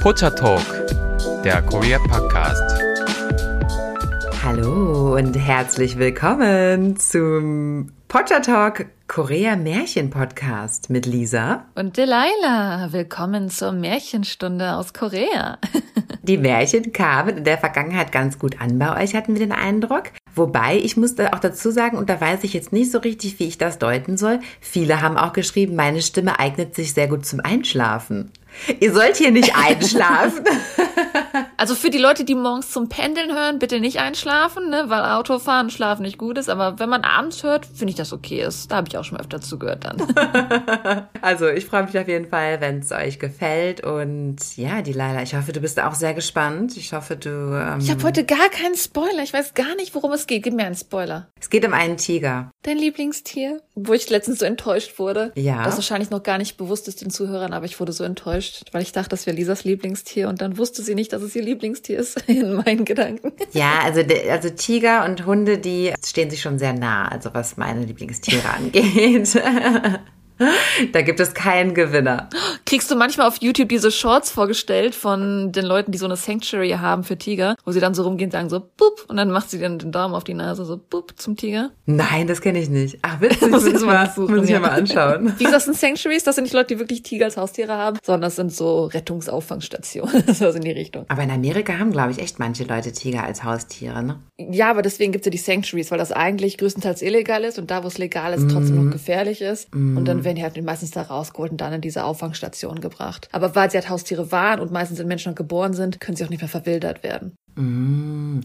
Pocha 0.00 0.30
Talk, 0.30 0.64
der 1.44 1.60
Korea 1.60 1.98
Podcast. 1.98 2.82
Hallo 4.42 5.14
und 5.14 5.34
herzlich 5.34 5.98
willkommen 5.98 6.96
zum 6.96 7.92
Pocha 8.08 8.40
Talk 8.40 8.86
Korea 9.08 9.56
Märchen 9.56 10.08
Podcast 10.08 10.88
mit 10.88 11.04
Lisa 11.04 11.66
und 11.74 11.98
Delilah. 11.98 12.88
Willkommen 12.92 13.50
zur 13.50 13.72
Märchenstunde 13.72 14.72
aus 14.76 14.94
Korea. 14.94 15.58
Die 16.22 16.38
Märchen 16.38 16.94
kamen 16.94 17.36
in 17.36 17.44
der 17.44 17.58
Vergangenheit 17.58 18.10
ganz 18.10 18.38
gut 18.38 18.58
an 18.58 18.78
bei 18.78 19.02
euch, 19.02 19.14
hatten 19.14 19.34
wir 19.34 19.40
den 19.40 19.52
Eindruck. 19.52 20.04
Wobei, 20.34 20.78
ich 20.78 20.96
muss 20.96 21.14
da 21.14 21.34
auch 21.34 21.40
dazu 21.40 21.70
sagen, 21.70 21.98
und 21.98 22.08
da 22.08 22.18
weiß 22.18 22.44
ich 22.44 22.54
jetzt 22.54 22.72
nicht 22.72 22.90
so 22.90 22.98
richtig, 22.98 23.38
wie 23.38 23.48
ich 23.48 23.58
das 23.58 23.78
deuten 23.78 24.16
soll, 24.16 24.40
viele 24.60 25.02
haben 25.02 25.18
auch 25.18 25.34
geschrieben, 25.34 25.76
meine 25.76 26.00
Stimme 26.00 26.38
eignet 26.38 26.74
sich 26.74 26.94
sehr 26.94 27.08
gut 27.08 27.26
zum 27.26 27.40
Einschlafen. 27.40 28.30
Ihr 28.78 28.92
sollt 28.92 29.16
hier 29.16 29.30
nicht 29.30 29.54
einschlafen. 29.54 30.44
Also 31.60 31.74
für 31.74 31.90
die 31.90 31.98
Leute, 31.98 32.24
die 32.24 32.34
morgens 32.34 32.70
zum 32.70 32.88
Pendeln 32.88 33.36
hören, 33.36 33.58
bitte 33.58 33.80
nicht 33.80 33.98
einschlafen, 33.98 34.70
ne? 34.70 34.84
weil 34.86 35.04
Autofahren, 35.04 35.68
Schlafen 35.68 36.00
nicht 36.04 36.16
gut 36.16 36.38
ist. 36.38 36.48
Aber 36.48 36.78
wenn 36.78 36.88
man 36.88 37.02
abends 37.02 37.42
hört, 37.42 37.66
finde 37.66 37.90
ich 37.90 37.96
das 37.96 38.14
okay 38.14 38.42
ist. 38.42 38.72
Da 38.72 38.76
habe 38.76 38.88
ich 38.88 38.96
auch 38.96 39.04
schon 39.04 39.20
öfter 39.20 39.42
zugehört 39.42 39.84
dann. 39.84 41.06
also 41.20 41.48
ich 41.48 41.66
freue 41.66 41.82
mich 41.82 41.98
auf 41.98 42.08
jeden 42.08 42.28
Fall, 42.28 42.62
wenn 42.62 42.78
es 42.78 42.90
euch 42.92 43.18
gefällt. 43.18 43.84
Und 43.84 44.38
ja, 44.56 44.80
die 44.80 44.94
Leila, 44.94 45.20
ich 45.22 45.34
hoffe, 45.34 45.52
du 45.52 45.60
bist 45.60 45.78
auch 45.80 45.92
sehr 45.92 46.14
gespannt. 46.14 46.78
Ich 46.78 46.94
hoffe, 46.94 47.16
du... 47.16 47.28
Ähm 47.28 47.80
ich 47.80 47.90
habe 47.90 48.04
heute 48.04 48.24
gar 48.24 48.48
keinen 48.48 48.74
Spoiler. 48.74 49.22
Ich 49.22 49.34
weiß 49.34 49.52
gar 49.52 49.76
nicht, 49.76 49.94
worum 49.94 50.12
es 50.12 50.26
geht. 50.26 50.44
Gib 50.44 50.54
mir 50.54 50.64
einen 50.64 50.76
Spoiler. 50.76 51.28
Es 51.38 51.50
geht 51.50 51.66
um 51.66 51.74
einen 51.74 51.98
Tiger. 51.98 52.50
Dein 52.62 52.78
Lieblingstier? 52.78 53.60
Wo 53.74 53.92
ich 53.92 54.08
letztens 54.08 54.38
so 54.38 54.46
enttäuscht 54.46 54.98
wurde. 54.98 55.30
Ja. 55.34 55.66
Was 55.66 55.76
wahrscheinlich 55.76 56.08
noch 56.08 56.22
gar 56.22 56.38
nicht 56.38 56.56
bewusst 56.56 56.88
ist 56.88 57.02
den 57.02 57.10
Zuhörern, 57.10 57.52
aber 57.52 57.66
ich 57.66 57.78
wurde 57.80 57.92
so 57.92 58.02
enttäuscht, 58.02 58.64
weil 58.72 58.80
ich 58.80 58.92
dachte, 58.92 59.10
das 59.10 59.26
wäre 59.26 59.36
Lisas 59.36 59.64
Lieblingstier 59.64 60.30
und 60.30 60.40
dann 60.40 60.56
wusste 60.56 60.80
sie 60.80 60.94
nicht, 60.94 61.12
dass 61.12 61.20
es 61.20 61.36
ihr 61.36 61.49
Lieblingstier 61.50 61.98
ist 61.98 62.22
in 62.28 62.54
meinen 62.54 62.84
Gedanken. 62.84 63.32
Ja, 63.52 63.80
also, 63.84 64.02
also 64.30 64.50
Tiger 64.50 65.04
und 65.04 65.26
Hunde, 65.26 65.58
die 65.58 65.92
stehen 66.04 66.30
sich 66.30 66.40
schon 66.40 66.58
sehr 66.58 66.72
nah, 66.72 67.08
also 67.08 67.30
was 67.34 67.56
meine 67.56 67.84
Lieblingstiere 67.84 68.48
angeht. 68.56 69.36
Da 70.92 71.02
gibt 71.02 71.20
es 71.20 71.34
keinen 71.34 71.74
Gewinner. 71.74 72.28
Kriegst 72.64 72.90
du 72.90 72.96
manchmal 72.96 73.28
auf 73.28 73.36
YouTube 73.40 73.68
diese 73.68 73.90
Shorts 73.90 74.30
vorgestellt 74.30 74.94
von 74.94 75.52
den 75.52 75.64
Leuten, 75.64 75.92
die 75.92 75.98
so 75.98 76.06
eine 76.06 76.16
Sanctuary 76.16 76.70
haben 76.70 77.04
für 77.04 77.16
Tiger, 77.16 77.56
wo 77.64 77.72
sie 77.72 77.80
dann 77.80 77.94
so 77.94 78.02
rumgehen 78.02 78.28
und 78.28 78.32
sagen 78.32 78.48
so 78.48 78.60
bup 78.60 79.04
und 79.08 79.16
dann 79.16 79.30
macht 79.30 79.50
sie 79.50 79.58
dann 79.58 79.78
den 79.78 79.92
Daumen 79.92 80.14
auf 80.14 80.24
die 80.24 80.34
Nase 80.34 80.64
so 80.64 80.78
bup 80.78 81.14
zum 81.16 81.36
Tiger? 81.36 81.70
Nein, 81.86 82.26
das 82.26 82.40
kenne 82.40 82.60
ich 82.60 82.68
nicht. 82.68 82.98
Ach, 83.02 83.20
witzig, 83.20 83.48
muss, 83.50 83.66
ich 83.66 83.80
mal, 83.80 84.10
suchen, 84.10 84.36
muss 84.36 84.44
ich 84.44 84.50
ja. 84.50 84.60
mal 84.60 84.70
anschauen. 84.70 85.34
Wie 85.38 85.44
gesagt, 85.44 85.56
das 85.56 85.64
sind 85.64 85.76
Sanctuaries, 85.76 86.24
das 86.24 86.36
sind 86.36 86.44
nicht 86.44 86.54
Leute, 86.54 86.74
die 86.74 86.78
wirklich 86.78 87.02
Tiger 87.02 87.26
als 87.26 87.36
Haustiere 87.36 87.72
haben, 87.72 87.98
sondern 88.02 88.22
das 88.22 88.36
sind 88.36 88.52
so 88.52 88.84
Rettungsauffangsstationen, 88.86 90.34
so 90.34 90.48
in 90.48 90.62
die 90.62 90.70
Richtung. 90.70 91.04
Aber 91.08 91.22
in 91.22 91.30
Amerika 91.30 91.78
haben, 91.78 91.92
glaube 91.92 92.12
ich, 92.12 92.18
echt 92.18 92.38
manche 92.38 92.64
Leute 92.64 92.92
Tiger 92.92 93.24
als 93.24 93.44
Haustiere, 93.44 94.02
ne? 94.02 94.20
Ja, 94.38 94.70
aber 94.70 94.82
deswegen 94.82 95.12
gibt 95.12 95.22
es 95.22 95.26
ja 95.26 95.30
die 95.30 95.38
Sanctuaries, 95.38 95.90
weil 95.90 95.98
das 95.98 96.12
eigentlich 96.12 96.56
größtenteils 96.58 97.02
illegal 97.02 97.44
ist 97.44 97.58
und 97.58 97.70
da, 97.70 97.82
wo 97.82 97.88
es 97.88 97.98
legal 97.98 98.32
ist, 98.32 98.48
trotzdem 98.50 98.80
mm. 98.80 98.84
noch 98.84 98.92
gefährlich 98.92 99.42
ist. 99.42 99.74
Mm. 99.74 99.96
Und 99.96 100.06
dann 100.06 100.24
werden 100.30 100.36
die 100.36 100.42
halt 100.42 100.64
meistens 100.64 100.92
da 100.92 101.02
rausgeholt 101.02 101.50
und 101.50 101.60
dann 101.60 101.72
in 101.72 101.80
diese 101.80 102.04
Auffangstation 102.04 102.80
gebracht. 102.80 103.28
Aber 103.32 103.54
weil 103.54 103.70
sie 103.70 103.78
halt 103.78 103.88
Haustiere 103.88 104.30
waren 104.30 104.60
und 104.60 104.70
meistens 104.70 105.00
in 105.00 105.08
Menschen 105.08 105.34
geboren 105.34 105.74
sind, 105.74 106.00
können 106.00 106.16
sie 106.16 106.24
auch 106.24 106.30
nicht 106.30 106.40
mehr 106.40 106.48
verwildert 106.48 107.02
werden. 107.02 107.34
Mm. 107.56 108.40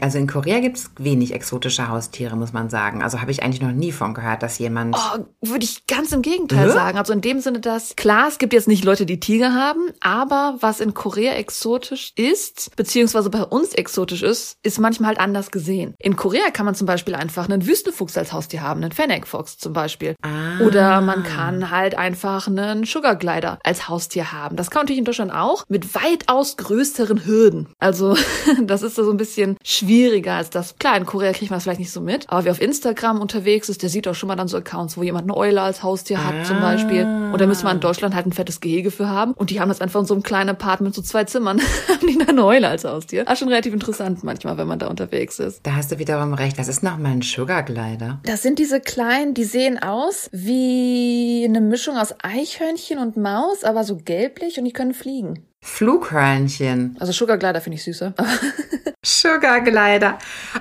Also 0.00 0.18
in 0.18 0.26
Korea 0.26 0.60
gibt 0.60 0.76
es 0.76 0.90
wenig 0.98 1.32
exotische 1.34 1.88
Haustiere, 1.88 2.36
muss 2.36 2.52
man 2.52 2.70
sagen. 2.70 3.02
Also 3.02 3.20
habe 3.20 3.30
ich 3.30 3.42
eigentlich 3.42 3.62
noch 3.62 3.72
nie 3.72 3.92
von 3.92 4.14
gehört, 4.14 4.42
dass 4.42 4.58
jemand. 4.58 4.96
Oh, 4.96 5.24
würde 5.40 5.64
ich 5.64 5.86
ganz 5.86 6.12
im 6.12 6.22
Gegenteil 6.22 6.68
äh? 6.68 6.72
sagen. 6.72 6.98
Also 6.98 7.12
in 7.12 7.20
dem 7.20 7.40
Sinne, 7.40 7.60
dass 7.60 7.96
klar, 7.96 8.28
es 8.28 8.38
gibt 8.38 8.52
jetzt 8.52 8.68
nicht 8.68 8.84
Leute, 8.84 9.06
die 9.06 9.20
Tiger 9.20 9.54
haben, 9.54 9.90
aber 10.00 10.56
was 10.60 10.80
in 10.80 10.94
Korea 10.94 11.34
exotisch 11.34 12.12
ist, 12.16 12.74
beziehungsweise 12.76 13.30
bei 13.30 13.42
uns 13.42 13.72
exotisch 13.74 14.22
ist, 14.22 14.58
ist 14.62 14.78
manchmal 14.78 15.08
halt 15.08 15.20
anders 15.20 15.50
gesehen. 15.50 15.94
In 15.98 16.16
Korea 16.16 16.50
kann 16.52 16.66
man 16.66 16.74
zum 16.74 16.86
Beispiel 16.86 17.14
einfach 17.14 17.48
einen 17.48 17.66
Wüstenfuchs 17.66 18.16
als 18.16 18.32
Haustier 18.32 18.62
haben, 18.62 18.82
einen 18.82 18.92
Fennec 18.92 19.26
Fox 19.26 19.58
zum 19.58 19.72
Beispiel. 19.72 20.14
Ah. 20.22 20.64
Oder 20.64 21.00
man 21.00 21.22
kann 21.22 21.70
halt 21.70 21.96
einfach 21.96 22.46
einen 22.46 22.84
Sugar 22.84 23.16
Glider 23.16 23.58
als 23.64 23.88
Haustier 23.88 24.32
haben. 24.32 24.56
Das 24.56 24.70
kann 24.70 24.80
man 24.80 24.84
natürlich 24.84 24.98
in 24.98 25.04
Deutschland 25.04 25.32
auch 25.32 25.64
mit 25.68 25.94
weitaus 25.94 26.56
größeren 26.56 27.24
Hürden. 27.26 27.68
Also 27.78 28.16
das 28.62 28.82
ist 28.82 28.96
so 28.96 29.10
ein 29.10 29.16
bisschen 29.16 29.56
schwieriger 29.64 30.34
als 30.34 30.50
das. 30.50 30.76
Klar, 30.78 30.96
in 30.96 31.06
Korea 31.06 31.32
kriegt 31.32 31.50
man 31.50 31.56
das 31.56 31.64
vielleicht 31.64 31.80
nicht 31.80 31.92
so 31.92 32.00
mit, 32.00 32.28
aber 32.28 32.44
wer 32.44 32.52
auf 32.52 32.60
Instagram 32.60 33.20
unterwegs 33.20 33.68
ist, 33.68 33.82
der 33.82 33.90
sieht 33.90 34.08
auch 34.08 34.14
schon 34.14 34.28
mal 34.28 34.36
dann 34.36 34.48
so 34.48 34.56
Accounts, 34.56 34.96
wo 34.96 35.02
jemand 35.02 35.24
eine 35.24 35.36
Eule 35.36 35.62
als 35.62 35.82
Haustier 35.82 36.24
hat 36.24 36.34
ah. 36.42 36.44
zum 36.44 36.60
Beispiel. 36.60 37.04
Und 37.04 37.40
da 37.40 37.46
müsste 37.46 37.64
man 37.64 37.76
in 37.76 37.80
Deutschland 37.80 38.14
halt 38.14 38.26
ein 38.26 38.32
fettes 38.32 38.60
Gehege 38.60 38.90
für 38.90 39.08
haben. 39.08 39.32
Und 39.32 39.50
die 39.50 39.60
haben 39.60 39.68
das 39.68 39.80
einfach 39.80 40.00
in 40.00 40.06
so 40.06 40.14
einem 40.14 40.22
kleinen 40.22 40.50
Apartment, 40.50 40.94
so 40.94 41.02
zwei 41.02 41.24
Zimmern, 41.24 41.60
haben 41.88 42.06
die 42.06 42.20
eine 42.20 42.44
Eule 42.44 42.68
als 42.68 42.84
Haustier. 42.84 43.24
Das 43.24 43.34
ist 43.34 43.38
schon 43.40 43.48
relativ 43.48 43.72
interessant 43.72 44.24
manchmal, 44.24 44.56
wenn 44.58 44.68
man 44.68 44.78
da 44.78 44.86
unterwegs 44.86 45.38
ist. 45.38 45.60
Da 45.64 45.76
hast 45.76 45.92
du 45.92 45.98
wiederum 45.98 46.34
recht. 46.34 46.58
Das 46.58 46.68
ist 46.68 46.82
nochmal 46.82 47.12
ein 47.12 47.22
Sugar 47.22 47.62
Glider. 47.62 48.20
Das 48.24 48.42
sind 48.42 48.58
diese 48.58 48.80
kleinen, 48.80 49.34
die 49.34 49.44
sehen 49.44 49.82
aus 49.82 50.28
wie 50.32 51.44
eine 51.48 51.60
Mischung 51.60 51.96
aus 51.96 52.14
Eichhörnchen 52.22 52.98
und 52.98 53.16
Maus, 53.16 53.64
aber 53.64 53.84
so 53.84 53.96
gelblich 53.96 54.58
und 54.58 54.64
die 54.64 54.72
können 54.72 54.94
fliegen. 54.94 55.44
Flughörnchen. 55.64 56.94
Also 57.00 57.12
Sugar 57.12 57.38
Glider 57.38 57.60
finde 57.60 57.76
ich 57.76 57.84
süßer. 57.84 58.12
Sugar 59.04 59.62
Glider. 59.62 60.18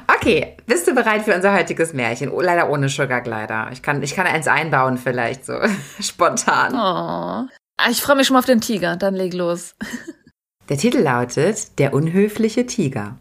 Okay, 0.08 0.56
bist 0.66 0.88
du 0.88 0.96
bereit 0.96 1.24
für 1.24 1.36
unser 1.36 1.54
heutiges 1.54 1.94
Märchen? 1.94 2.32
Oh, 2.32 2.40
leider 2.40 2.70
ohne 2.70 2.88
Sugar 2.88 3.22
Glider. 3.22 3.70
Ich 3.74 3.82
kann, 3.82 4.02
ich 4.02 4.16
kann 4.16 4.26
eins 4.26 4.48
einbauen 4.48 4.98
vielleicht 4.98 5.46
so 5.46 5.60
spontan. 6.00 6.74
Oh. 6.74 7.48
Ich 7.90 8.02
freue 8.02 8.16
mich 8.16 8.28
schon 8.28 8.36
mal 8.36 8.40
auf 8.40 8.46
den 8.46 8.62
Tiger. 8.62 8.96
Dann 8.96 9.14
leg 9.14 9.34
los. 9.34 9.76
Der 10.70 10.78
Titel 10.78 11.00
lautet 11.00 11.78
Der 11.80 11.94
unhöfliche 11.94 12.66
Tiger. 12.66 13.18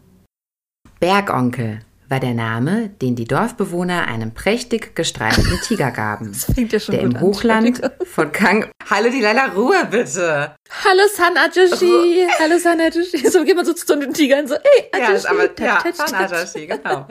Bergonkel 1.01 1.81
war 2.13 2.19
der 2.19 2.35
Name, 2.35 2.89
den 3.01 3.15
die 3.15 3.25
Dorfbewohner 3.25 4.07
einem 4.07 4.35
prächtig 4.35 4.95
gestreiften 4.95 5.59
Tiger 5.67 5.89
gaben. 5.89 6.37
Ja 6.55 6.79
schon 6.79 6.93
der 6.93 7.03
im 7.03 7.15
an. 7.15 7.21
Hochland 7.21 7.81
von 8.03 8.31
Kang. 8.31 8.69
Hallo, 8.87 9.09
die 9.09 9.19
Lala, 9.19 9.47
Ruhe 9.47 9.87
bitte. 9.89 10.53
Hallo, 10.85 11.01
San 11.11 11.35
Ajashi. 11.35 12.27
Hallo, 12.39 12.59
San 12.59 12.79
Ajashi. 12.79 13.27
So 13.27 13.43
geht 13.43 13.55
man 13.55 13.65
so 13.65 13.73
zu 13.73 13.97
den 13.97 14.13
Tigern 14.13 14.47
so, 14.47 14.53
ey, 14.53 14.89
Ajashi. 14.91 15.23
Ja, 15.23 15.31
aber, 15.31 15.49
ja, 15.59 15.83
San 15.91 16.13
Ajashi, 16.13 16.67
genau. 16.67 17.07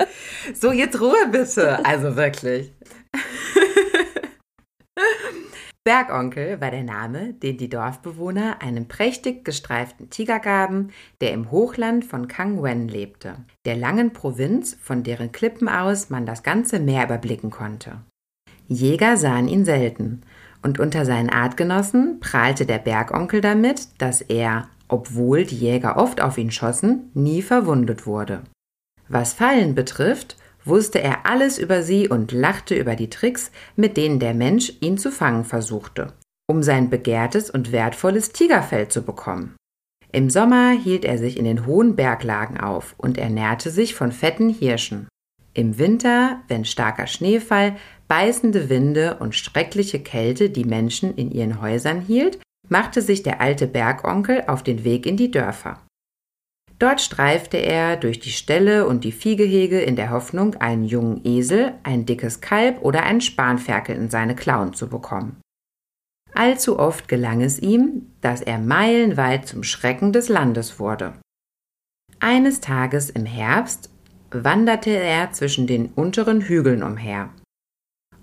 So, 0.54 0.70
jetzt 0.70 1.00
Ruhe 1.00 1.26
bitte. 1.32 1.84
Also 1.84 2.14
wirklich. 2.14 2.70
Bergonkel 5.84 6.60
war 6.60 6.70
der 6.70 6.84
Name, 6.84 7.32
den 7.34 7.56
die 7.56 7.68
Dorfbewohner 7.68 8.62
einem 8.62 8.86
prächtig 8.86 9.44
gestreiften 9.44 10.10
Tiger 10.10 10.38
gaben, 10.38 10.90
der 11.20 11.32
im 11.32 11.50
Hochland 11.50 12.04
von 12.04 12.28
Kangwen 12.28 12.86
lebte, 12.86 13.34
der 13.64 13.76
langen 13.76 14.12
Provinz, 14.12 14.76
von 14.80 15.02
deren 15.02 15.32
Klippen 15.32 15.68
aus 15.68 16.08
man 16.08 16.24
das 16.24 16.44
ganze 16.44 16.78
Meer 16.78 17.04
überblicken 17.06 17.50
konnte. 17.50 18.00
Jäger 18.68 19.16
sahen 19.16 19.48
ihn 19.48 19.64
selten, 19.64 20.22
und 20.62 20.78
unter 20.78 21.04
seinen 21.04 21.30
Artgenossen 21.30 22.20
prahlte 22.20 22.64
der 22.64 22.78
Bergonkel 22.78 23.40
damit, 23.40 23.88
dass 23.98 24.20
er, 24.20 24.68
obwohl 24.86 25.44
die 25.44 25.58
Jäger 25.58 25.96
oft 25.96 26.20
auf 26.20 26.38
ihn 26.38 26.52
schossen, 26.52 27.10
nie 27.14 27.42
verwundet 27.42 28.06
wurde. 28.06 28.44
Was 29.08 29.32
Fallen 29.32 29.74
betrifft, 29.74 30.36
wusste 30.64 31.00
er 31.00 31.26
alles 31.26 31.58
über 31.58 31.82
sie 31.82 32.08
und 32.08 32.32
lachte 32.32 32.74
über 32.74 32.96
die 32.96 33.10
Tricks, 33.10 33.50
mit 33.76 33.96
denen 33.96 34.18
der 34.18 34.34
Mensch 34.34 34.72
ihn 34.80 34.98
zu 34.98 35.10
fangen 35.10 35.44
versuchte, 35.44 36.12
um 36.48 36.62
sein 36.62 36.90
begehrtes 36.90 37.50
und 37.50 37.72
wertvolles 37.72 38.32
Tigerfell 38.32 38.88
zu 38.88 39.02
bekommen. 39.02 39.56
Im 40.12 40.28
Sommer 40.28 40.72
hielt 40.72 41.04
er 41.04 41.16
sich 41.16 41.38
in 41.38 41.46
den 41.46 41.64
hohen 41.64 41.96
Berglagen 41.96 42.60
auf 42.60 42.94
und 42.98 43.16
ernährte 43.16 43.70
sich 43.70 43.94
von 43.94 44.12
fetten 44.12 44.50
Hirschen. 44.50 45.08
Im 45.54 45.78
Winter, 45.78 46.40
wenn 46.48 46.64
starker 46.64 47.06
Schneefall, 47.06 47.76
beißende 48.08 48.68
Winde 48.68 49.16
und 49.20 49.34
schreckliche 49.34 50.00
Kälte 50.00 50.50
die 50.50 50.64
Menschen 50.64 51.14
in 51.14 51.30
ihren 51.30 51.60
Häusern 51.60 52.00
hielt, 52.00 52.38
machte 52.68 53.02
sich 53.02 53.22
der 53.22 53.40
alte 53.40 53.66
Bergonkel 53.66 54.44
auf 54.46 54.62
den 54.62 54.84
Weg 54.84 55.06
in 55.06 55.16
die 55.16 55.30
Dörfer. 55.30 55.80
Dort 56.82 57.00
streifte 57.00 57.58
er 57.58 57.96
durch 57.96 58.18
die 58.18 58.32
Ställe 58.32 58.88
und 58.88 59.04
die 59.04 59.12
Viehgehege 59.12 59.80
in 59.80 59.94
der 59.94 60.10
Hoffnung, 60.10 60.56
einen 60.56 60.82
jungen 60.82 61.24
Esel, 61.24 61.74
ein 61.84 62.06
dickes 62.06 62.40
Kalb 62.40 62.82
oder 62.82 63.04
einen 63.04 63.20
Spanferkel 63.20 63.94
in 63.94 64.10
seine 64.10 64.34
Klauen 64.34 64.74
zu 64.74 64.88
bekommen. 64.88 65.40
Allzu 66.34 66.80
oft 66.80 67.06
gelang 67.06 67.40
es 67.40 67.60
ihm, 67.60 68.10
dass 68.20 68.40
er 68.40 68.58
meilenweit 68.58 69.46
zum 69.46 69.62
Schrecken 69.62 70.12
des 70.12 70.28
Landes 70.28 70.80
wurde. 70.80 71.12
Eines 72.18 72.60
Tages 72.60 73.10
im 73.10 73.26
Herbst 73.26 73.88
wanderte 74.32 74.90
er 74.90 75.30
zwischen 75.30 75.68
den 75.68 75.86
unteren 75.86 76.40
Hügeln 76.40 76.82
umher. 76.82 77.30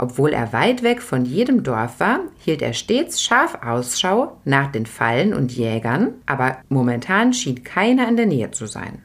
Obwohl 0.01 0.31
er 0.31 0.53
weit 0.53 0.81
weg 0.81 1.01
von 1.01 1.25
jedem 1.25 1.61
Dorf 1.61 1.99
war, 1.99 2.21
hielt 2.39 2.61
er 2.61 2.71
stets 2.73 3.21
scharf 3.21 3.59
Ausschau 3.61 4.37
nach 4.45 4.71
den 4.71 4.85
Fallen 4.85 5.33
und 5.33 5.51
Jägern, 5.51 6.13
aber 6.25 6.57
momentan 6.69 7.33
schien 7.33 7.65
keiner 7.65 8.07
in 8.07 8.15
der 8.15 8.25
Nähe 8.25 8.51
zu 8.51 8.65
sein. 8.65 9.03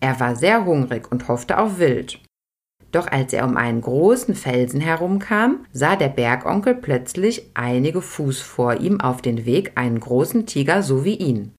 Er 0.00 0.18
war 0.18 0.34
sehr 0.34 0.64
hungrig 0.64 1.10
und 1.10 1.28
hoffte 1.28 1.58
auf 1.58 1.78
Wild. 1.78 2.20
Doch 2.90 3.06
als 3.06 3.32
er 3.32 3.44
um 3.44 3.56
einen 3.56 3.80
großen 3.80 4.34
Felsen 4.34 4.80
herumkam, 4.80 5.64
sah 5.72 5.94
der 5.94 6.08
Bergonkel 6.08 6.74
plötzlich 6.74 7.50
einige 7.54 8.02
Fuß 8.02 8.40
vor 8.40 8.74
ihm 8.80 9.00
auf 9.00 9.22
den 9.22 9.46
Weg 9.46 9.72
einen 9.76 10.00
großen 10.00 10.46
Tiger 10.46 10.82
so 10.82 11.04
wie 11.04 11.16
ihn. 11.16 11.54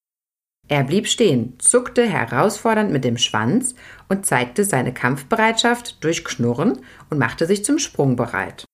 Er 0.67 0.83
blieb 0.83 1.07
stehen, 1.07 1.53
zuckte 1.59 2.07
herausfordernd 2.07 2.91
mit 2.91 3.03
dem 3.03 3.17
Schwanz 3.17 3.75
und 4.09 4.25
zeigte 4.25 4.63
seine 4.63 4.94
Kampfbereitschaft 4.94 6.03
durch 6.03 6.25
Knurren 6.25 6.79
und 7.09 7.19
machte 7.19 7.45
sich 7.45 7.63
zum 7.63 7.77
Sprung 7.77 8.15
bereit. 8.15 8.65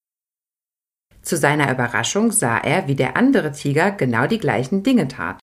Zu 1.22 1.38
seiner 1.38 1.72
Überraschung 1.72 2.32
sah 2.32 2.58
er, 2.58 2.88
wie 2.88 2.96
der 2.96 3.18
andere 3.18 3.52
Tiger 3.52 3.92
genau 3.92 4.26
die 4.26 4.40
gleichen 4.40 4.84
Dinge 4.84 5.08
tat. 5.08 5.40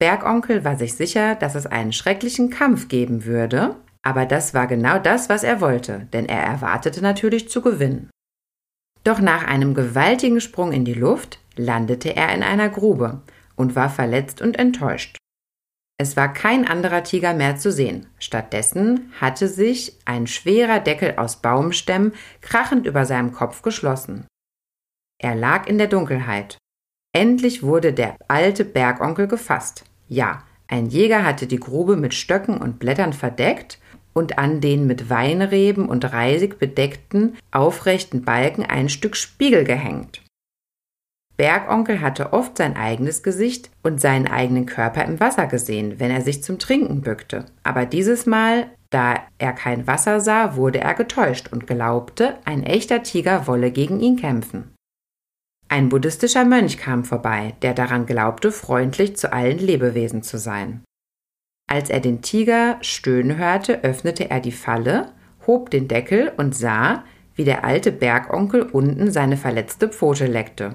Bergonkel 0.00 0.64
war 0.64 0.76
sich 0.76 0.94
sicher, 0.94 1.34
dass 1.34 1.54
es 1.54 1.66
einen 1.66 1.92
schrecklichen 1.92 2.48
Kampf 2.48 2.88
geben 2.88 3.26
würde, 3.26 3.76
aber 4.02 4.24
das 4.24 4.54
war 4.54 4.66
genau 4.66 4.98
das, 4.98 5.28
was 5.28 5.44
er 5.44 5.60
wollte, 5.60 6.08
denn 6.14 6.26
er 6.26 6.42
erwartete 6.42 7.02
natürlich 7.02 7.50
zu 7.50 7.60
gewinnen. 7.60 8.08
Doch 9.04 9.20
nach 9.20 9.46
einem 9.46 9.74
gewaltigen 9.74 10.40
Sprung 10.40 10.72
in 10.72 10.86
die 10.86 10.94
Luft 10.94 11.38
landete 11.54 12.16
er 12.16 12.34
in 12.34 12.42
einer 12.42 12.70
Grube 12.70 13.20
und 13.56 13.76
war 13.76 13.90
verletzt 13.90 14.40
und 14.40 14.58
enttäuscht. 14.58 15.19
Es 16.00 16.16
war 16.16 16.32
kein 16.32 16.66
anderer 16.66 17.02
Tiger 17.02 17.34
mehr 17.34 17.56
zu 17.56 17.70
sehen. 17.70 18.06
Stattdessen 18.18 19.12
hatte 19.20 19.48
sich 19.48 19.98
ein 20.06 20.26
schwerer 20.26 20.80
Deckel 20.80 21.16
aus 21.18 21.42
Baumstämmen 21.42 22.14
krachend 22.40 22.86
über 22.86 23.04
seinem 23.04 23.32
Kopf 23.32 23.60
geschlossen. 23.60 24.26
Er 25.18 25.34
lag 25.34 25.66
in 25.66 25.76
der 25.76 25.88
Dunkelheit. 25.88 26.56
Endlich 27.12 27.62
wurde 27.62 27.92
der 27.92 28.16
alte 28.28 28.64
Bergonkel 28.64 29.28
gefasst. 29.28 29.84
Ja, 30.08 30.44
ein 30.68 30.86
Jäger 30.86 31.22
hatte 31.22 31.46
die 31.46 31.60
Grube 31.60 31.96
mit 31.96 32.14
Stöcken 32.14 32.56
und 32.56 32.78
Blättern 32.78 33.12
verdeckt 33.12 33.78
und 34.14 34.38
an 34.38 34.62
den 34.62 34.86
mit 34.86 35.10
Weinreben 35.10 35.86
und 35.86 36.10
Reisig 36.10 36.58
bedeckten, 36.58 37.36
aufrechten 37.50 38.24
Balken 38.24 38.64
ein 38.64 38.88
Stück 38.88 39.16
Spiegel 39.16 39.64
gehängt. 39.64 40.22
Bergonkel 41.40 42.02
hatte 42.02 42.34
oft 42.34 42.58
sein 42.58 42.76
eigenes 42.76 43.22
Gesicht 43.22 43.70
und 43.82 43.98
seinen 43.98 44.28
eigenen 44.28 44.66
Körper 44.66 45.06
im 45.06 45.20
Wasser 45.20 45.46
gesehen, 45.46 45.98
wenn 45.98 46.10
er 46.10 46.20
sich 46.20 46.42
zum 46.42 46.58
Trinken 46.58 47.00
bückte. 47.00 47.46
Aber 47.62 47.86
dieses 47.86 48.26
Mal, 48.26 48.66
da 48.90 49.14
er 49.38 49.54
kein 49.54 49.86
Wasser 49.86 50.20
sah, 50.20 50.54
wurde 50.56 50.80
er 50.80 50.92
getäuscht 50.92 51.48
und 51.50 51.66
glaubte, 51.66 52.36
ein 52.44 52.62
echter 52.62 53.02
Tiger 53.02 53.46
wolle 53.46 53.70
gegen 53.70 54.00
ihn 54.00 54.16
kämpfen. 54.16 54.74
Ein 55.66 55.88
buddhistischer 55.88 56.44
Mönch 56.44 56.76
kam 56.76 57.06
vorbei, 57.06 57.54
der 57.62 57.72
daran 57.72 58.04
glaubte, 58.04 58.52
freundlich 58.52 59.16
zu 59.16 59.32
allen 59.32 59.60
Lebewesen 59.60 60.22
zu 60.22 60.36
sein. 60.36 60.84
Als 61.66 61.88
er 61.88 62.00
den 62.00 62.20
Tiger 62.20 62.76
stöhnen 62.82 63.38
hörte, 63.38 63.82
öffnete 63.82 64.28
er 64.28 64.40
die 64.40 64.52
Falle, 64.52 65.12
hob 65.46 65.70
den 65.70 65.88
Deckel 65.88 66.32
und 66.36 66.54
sah, 66.54 67.02
wie 67.34 67.44
der 67.44 67.64
alte 67.64 67.92
Bergonkel 67.92 68.60
unten 68.60 69.10
seine 69.10 69.38
verletzte 69.38 69.88
Pfote 69.88 70.26
leckte. 70.26 70.74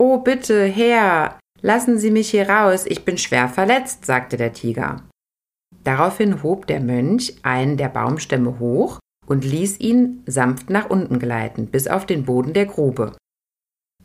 Oh, 0.00 0.18
bitte, 0.18 0.64
Herr, 0.64 1.40
lassen 1.60 1.98
Sie 1.98 2.12
mich 2.12 2.30
hier 2.30 2.48
raus, 2.48 2.86
ich 2.86 3.04
bin 3.04 3.18
schwer 3.18 3.48
verletzt, 3.48 4.06
sagte 4.06 4.36
der 4.36 4.52
Tiger. 4.52 5.08
Daraufhin 5.82 6.44
hob 6.44 6.68
der 6.68 6.80
Mönch 6.80 7.34
einen 7.42 7.76
der 7.76 7.88
Baumstämme 7.88 8.60
hoch 8.60 9.00
und 9.26 9.44
ließ 9.44 9.80
ihn 9.80 10.22
sanft 10.26 10.70
nach 10.70 10.88
unten 10.88 11.18
gleiten, 11.18 11.66
bis 11.66 11.88
auf 11.88 12.06
den 12.06 12.24
Boden 12.24 12.52
der 12.52 12.66
Grube. 12.66 13.16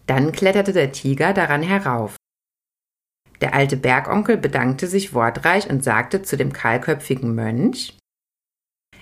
Dann 0.08 0.32
kletterte 0.32 0.74
der 0.74 0.92
Tiger 0.92 1.34
daran 1.34 1.62
herauf. 1.62 2.16
Der 3.42 3.54
alte 3.54 3.78
Bergonkel 3.78 4.38
bedankte 4.38 4.88
sich 4.88 5.14
wortreich 5.14 5.70
und 5.70 5.84
sagte 5.84 6.24
zu 6.24 6.38
dem 6.38 6.54
kahlköpfigen 6.54 7.36
Mönch 7.36 7.98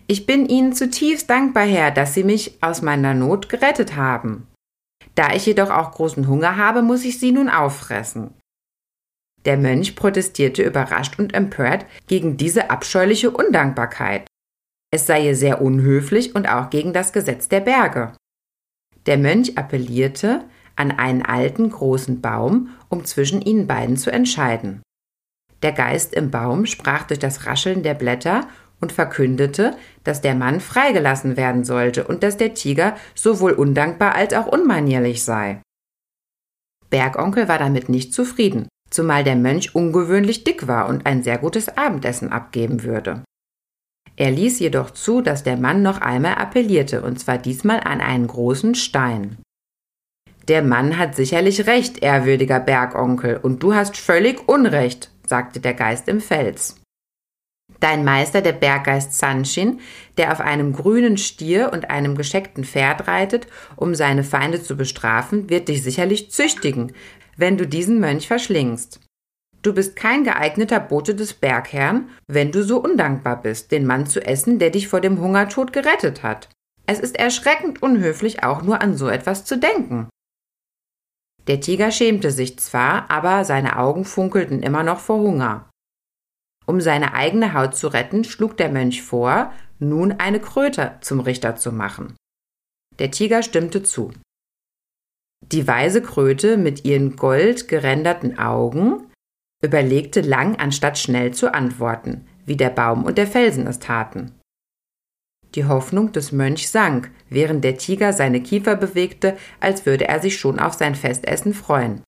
Ich 0.07 0.25
bin 0.25 0.45
Ihnen 0.47 0.73
zutiefst 0.73 1.29
dankbar, 1.29 1.65
Herr, 1.65 1.91
dass 1.91 2.13
Sie 2.13 2.23
mich 2.23 2.61
aus 2.61 2.81
meiner 2.81 3.13
Not 3.13 3.47
gerettet 3.47 3.95
haben. 3.95 4.50
Da 5.15 5.33
ich 5.33 5.45
jedoch 5.45 5.69
auch 5.69 5.91
großen 5.91 6.27
Hunger 6.27 6.57
habe, 6.57 6.81
muss 6.81 7.03
ich 7.03 7.19
sie 7.19 7.31
nun 7.31 7.49
auffressen. 7.49 8.33
Der 9.45 9.57
Mönch 9.57 9.95
protestierte 9.95 10.63
überrascht 10.63 11.17
und 11.19 11.33
empört 11.33 11.85
gegen 12.07 12.37
diese 12.37 12.69
abscheuliche 12.69 13.31
Undankbarkeit. 13.31 14.27
Es 14.93 15.07
sei 15.07 15.25
ihr 15.25 15.35
sehr 15.35 15.61
unhöflich 15.61 16.35
und 16.35 16.47
auch 16.47 16.69
gegen 16.69 16.93
das 16.93 17.13
Gesetz 17.13 17.47
der 17.47 17.61
Berge. 17.61 18.13
Der 19.07 19.17
Mönch 19.17 19.57
appellierte 19.57 20.45
an 20.75 20.91
einen 20.91 21.23
alten 21.23 21.69
großen 21.69 22.21
Baum, 22.21 22.69
um 22.89 23.03
zwischen 23.05 23.41
ihnen 23.41 23.67
beiden 23.67 23.97
zu 23.97 24.11
entscheiden. 24.11 24.81
Der 25.63 25.71
Geist 25.71 26.13
im 26.13 26.31
Baum 26.31 26.65
sprach 26.65 27.03
durch 27.03 27.19
das 27.19 27.45
Rascheln 27.45 27.83
der 27.83 27.93
Blätter 27.93 28.47
und 28.81 28.91
verkündete, 28.91 29.77
dass 30.03 30.21
der 30.21 30.35
Mann 30.35 30.59
freigelassen 30.59 31.37
werden 31.37 31.63
sollte 31.63 32.03
und 32.03 32.23
dass 32.23 32.37
der 32.37 32.53
Tiger 32.53 32.95
sowohl 33.15 33.53
undankbar 33.53 34.15
als 34.15 34.33
auch 34.33 34.47
unmanierlich 34.47 35.23
sei. 35.23 35.61
Bergonkel 36.89 37.47
war 37.47 37.57
damit 37.57 37.87
nicht 37.87 38.13
zufrieden, 38.13 38.67
zumal 38.89 39.23
der 39.23 39.37
Mönch 39.37 39.73
ungewöhnlich 39.75 40.43
dick 40.43 40.67
war 40.67 40.89
und 40.89 41.05
ein 41.05 41.23
sehr 41.23 41.37
gutes 41.37 41.77
Abendessen 41.77 42.31
abgeben 42.31 42.83
würde. 42.83 43.23
Er 44.17 44.31
ließ 44.31 44.59
jedoch 44.59 44.91
zu, 44.91 45.21
dass 45.21 45.43
der 45.43 45.57
Mann 45.57 45.81
noch 45.81 46.01
einmal 46.01 46.35
appellierte, 46.35 47.01
und 47.01 47.19
zwar 47.19 47.37
diesmal 47.37 47.79
an 47.79 48.01
einen 48.01 48.27
großen 48.27 48.75
Stein. 48.75 49.37
Der 50.47 50.61
Mann 50.61 50.97
hat 50.97 51.15
sicherlich 51.15 51.65
recht, 51.65 52.03
ehrwürdiger 52.03 52.59
Bergonkel, 52.59 53.37
und 53.37 53.63
du 53.63 53.73
hast 53.73 53.95
völlig 53.95 54.47
Unrecht, 54.49 55.11
sagte 55.25 55.59
der 55.61 55.73
Geist 55.73 56.09
im 56.09 56.19
Fels. 56.19 56.80
Dein 57.81 58.05
Meister, 58.05 58.41
der 58.41 58.53
Berggeist 58.53 59.17
Sanshin, 59.17 59.79
der 60.17 60.31
auf 60.31 60.39
einem 60.39 60.71
grünen 60.71 61.17
Stier 61.17 61.73
und 61.73 61.89
einem 61.89 62.15
gescheckten 62.15 62.63
Pferd 62.63 63.07
reitet, 63.07 63.47
um 63.75 63.95
seine 63.95 64.23
Feinde 64.23 64.61
zu 64.61 64.77
bestrafen, 64.77 65.49
wird 65.49 65.67
dich 65.67 65.81
sicherlich 65.81 66.31
züchtigen, 66.31 66.93
wenn 67.37 67.57
du 67.57 67.67
diesen 67.67 67.99
Mönch 67.99 68.27
verschlingst. 68.27 68.99
Du 69.63 69.73
bist 69.73 69.95
kein 69.95 70.23
geeigneter 70.23 70.79
Bote 70.79 71.15
des 71.15 71.33
Bergherrn, 71.33 72.09
wenn 72.27 72.51
du 72.51 72.63
so 72.63 72.77
undankbar 72.77 73.41
bist, 73.41 73.71
den 73.71 73.87
Mann 73.87 74.05
zu 74.05 74.23
essen, 74.23 74.59
der 74.59 74.69
dich 74.69 74.87
vor 74.87 75.01
dem 75.01 75.19
Hungertod 75.19 75.73
gerettet 75.73 76.21
hat. 76.21 76.49
Es 76.85 76.99
ist 76.99 77.17
erschreckend 77.17 77.81
unhöflich, 77.81 78.43
auch 78.43 78.61
nur 78.61 78.81
an 78.81 78.95
so 78.95 79.07
etwas 79.09 79.43
zu 79.43 79.57
denken. 79.57 80.07
Der 81.47 81.59
Tiger 81.59 81.89
schämte 81.89 82.29
sich 82.29 82.59
zwar, 82.59 83.09
aber 83.09 83.43
seine 83.43 83.79
Augen 83.79 84.05
funkelten 84.05 84.61
immer 84.61 84.83
noch 84.83 84.99
vor 84.99 85.17
Hunger. 85.17 85.70
Um 86.71 86.79
seine 86.79 87.13
eigene 87.13 87.53
Haut 87.53 87.75
zu 87.75 87.89
retten, 87.89 88.23
schlug 88.23 88.55
der 88.55 88.69
Mönch 88.69 89.01
vor, 89.01 89.51
nun 89.79 90.13
eine 90.13 90.39
Kröte 90.39 90.93
zum 91.01 91.19
Richter 91.19 91.57
zu 91.57 91.73
machen. 91.73 92.15
Der 92.97 93.11
Tiger 93.11 93.43
stimmte 93.43 93.83
zu. 93.83 94.13
Die 95.41 95.67
weise 95.67 96.01
Kröte 96.01 96.55
mit 96.55 96.85
ihren 96.85 97.17
gold 97.17 97.67
geränderten 97.67 98.39
Augen 98.39 99.11
überlegte 99.61 100.21
lang, 100.21 100.55
anstatt 100.59 100.97
schnell 100.97 101.33
zu 101.33 101.53
antworten, 101.53 102.25
wie 102.45 102.55
der 102.55 102.69
Baum 102.69 103.03
und 103.03 103.17
der 103.17 103.27
Felsen 103.27 103.67
es 103.67 103.79
taten. 103.79 104.31
Die 105.55 105.65
Hoffnung 105.65 106.13
des 106.13 106.31
Mönchs 106.31 106.71
sank, 106.71 107.11
während 107.27 107.65
der 107.65 107.75
Tiger 107.75 108.13
seine 108.13 108.41
Kiefer 108.41 108.77
bewegte, 108.77 109.35
als 109.59 109.85
würde 109.85 110.07
er 110.07 110.21
sich 110.21 110.39
schon 110.39 110.57
auf 110.57 110.75
sein 110.75 110.95
Festessen 110.95 111.53
freuen. 111.53 112.01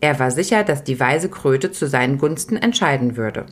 Er 0.00 0.18
war 0.18 0.32
sicher, 0.32 0.64
dass 0.64 0.82
die 0.82 0.98
weise 0.98 1.28
Kröte 1.28 1.70
zu 1.70 1.86
seinen 1.86 2.18
Gunsten 2.18 2.56
entscheiden 2.56 3.16
würde. 3.16 3.46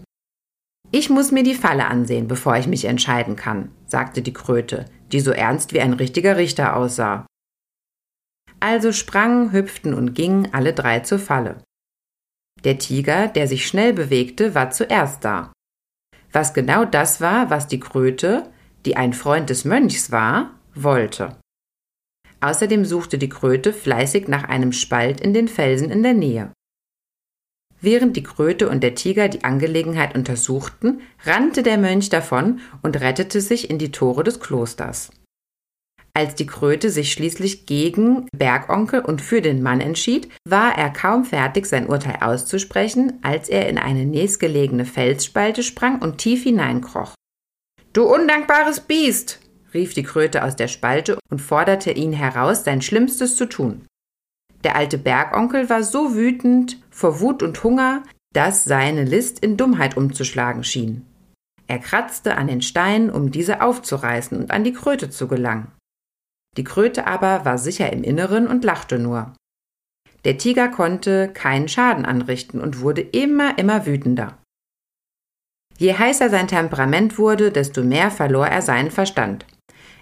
Ich 0.93 1.09
muss 1.09 1.31
mir 1.31 1.45
die 1.45 1.55
Falle 1.55 1.87
ansehen, 1.87 2.27
bevor 2.27 2.57
ich 2.57 2.67
mich 2.67 2.85
entscheiden 2.85 3.37
kann, 3.37 3.71
sagte 3.87 4.23
die 4.23 4.33
Kröte, 4.33 4.87
die 5.13 5.21
so 5.21 5.31
ernst 5.31 5.73
wie 5.73 5.81
ein 5.81 5.93
richtiger 5.93 6.37
Richter 6.37 6.77
aussah. 6.77 7.27
Also 8.59 8.93
sprangen, 8.93 9.53
hüpften 9.53 9.95
und 9.95 10.15
gingen 10.15 10.53
alle 10.53 10.73
drei 10.73 11.01
zur 11.01 11.19
Falle. 11.19 11.63
Der 12.65 12.79
Tiger, 12.79 13.29
der 13.29 13.47
sich 13.47 13.67
schnell 13.67 13.93
bewegte, 13.93 14.55
war 14.55 14.71
zuerst 14.71 15.25
da. 15.25 15.53
Was 16.33 16.53
genau 16.55 16.85
das 16.85 17.21
war, 17.21 17.51
was 17.51 17.69
die 17.69 17.81
Kröte, 17.81 18.51
die 18.85 18.97
ein 18.97 19.13
Freund 19.13 19.49
des 19.49 19.65
Mönchs 19.65 20.11
war, 20.11 20.59
wollte. 20.75 21.39
Außerdem 22.41 22.85
suchte 22.85 23.19
die 23.19 23.29
Kröte 23.29 23.73
fleißig 23.73 24.29
nach 24.29 24.45
einem 24.45 24.73
Spalt 24.73 25.21
in 25.21 25.35
den 25.35 25.49
Felsen 25.49 25.91
in 25.91 26.03
der 26.03 26.15
Nähe. 26.15 26.53
Während 27.81 28.17
die 28.17 28.23
Kröte 28.23 28.69
und 28.69 28.83
der 28.83 28.95
Tiger 28.95 29.29
die 29.29 29.45
Angelegenheit 29.45 30.15
untersuchten, 30.15 31.01
rannte 31.25 31.63
der 31.63 31.79
Mönch 31.79 32.11
davon 32.11 32.61
und 32.83 33.01
rettete 33.01 33.41
sich 33.41 33.71
in 33.71 33.79
die 33.79 33.91
Tore 33.91 34.23
des 34.23 34.39
Klosters. 34.39 35.11
Als 36.13 36.35
die 36.35 36.47
Kröte 36.47 36.91
sich 36.91 37.13
schließlich 37.13 37.67
gegen 37.67 38.27
Bergonkel 38.37 39.01
und 39.01 39.23
für 39.23 39.41
den 39.41 39.63
Mann 39.63 39.81
entschied, 39.81 40.29
war 40.45 40.77
er 40.77 40.91
kaum 40.91 41.25
fertig, 41.25 41.67
sein 41.67 41.87
Urteil 41.87 42.19
auszusprechen, 42.21 43.21
als 43.23 43.49
er 43.49 43.69
in 43.69 43.79
eine 43.79 44.05
nächstgelegene 44.05 44.85
Felsspalte 44.85 45.63
sprang 45.63 46.03
und 46.03 46.19
tief 46.19 46.43
hineinkroch. 46.43 47.15
Du 47.93 48.03
undankbares 48.03 48.81
Biest! 48.81 49.41
rief 49.73 49.95
die 49.95 50.03
Kröte 50.03 50.45
aus 50.45 50.57
der 50.57 50.69
Spalte 50.69 51.19
und 51.31 51.41
forderte 51.41 51.93
ihn 51.93 52.13
heraus, 52.13 52.65
sein 52.65 52.83
Schlimmstes 52.83 53.37
zu 53.37 53.47
tun. 53.47 53.87
Der 54.65 54.77
alte 54.77 54.99
Bergonkel 54.99 55.71
war 55.71 55.83
so 55.85 56.15
wütend 56.15 56.79
vor 57.01 57.21
Wut 57.21 57.43
und 57.43 57.65
Hunger, 57.65 58.03
dass 58.35 58.65
seine 58.65 59.05
List 59.05 59.39
in 59.41 59.57
Dummheit 59.57 59.97
umzuschlagen 59.97 60.65
schien. 60.65 61.07
Er 61.67 61.79
kratzte 61.79 62.37
an 62.37 62.47
den 62.47 62.63
Steinen, 62.63 63.11
um 63.11 63.31
diese 63.31 63.63
aufzureißen 63.63 64.39
und 64.39 64.51
an 64.51 64.65
die 64.65 64.73
Kröte 64.73 65.09
zu 65.09 65.27
gelangen. 65.27 65.73
Die 66.57 66.65
Kröte 66.65 67.07
aber 67.07 67.45
war 67.45 67.59
sicher 67.59 67.93
im 67.93 68.03
Inneren 68.03 68.47
und 68.47 68.65
lachte 68.65 68.99
nur. 68.99 69.33
Der 70.25 70.37
Tiger 70.37 70.69
konnte 70.69 71.31
keinen 71.33 71.69
Schaden 71.69 72.05
anrichten 72.05 72.61
und 72.61 72.81
wurde 72.81 73.01
immer, 73.01 73.59
immer 73.59 73.87
wütender. 73.87 74.37
Je 75.79 75.95
heißer 75.95 76.29
sein 76.29 76.49
Temperament 76.49 77.19
wurde, 77.19 77.51
desto 77.51 77.83
mehr 77.83 78.11
verlor 78.11 78.47
er 78.47 78.61
seinen 78.61 78.91
Verstand. 78.91 79.47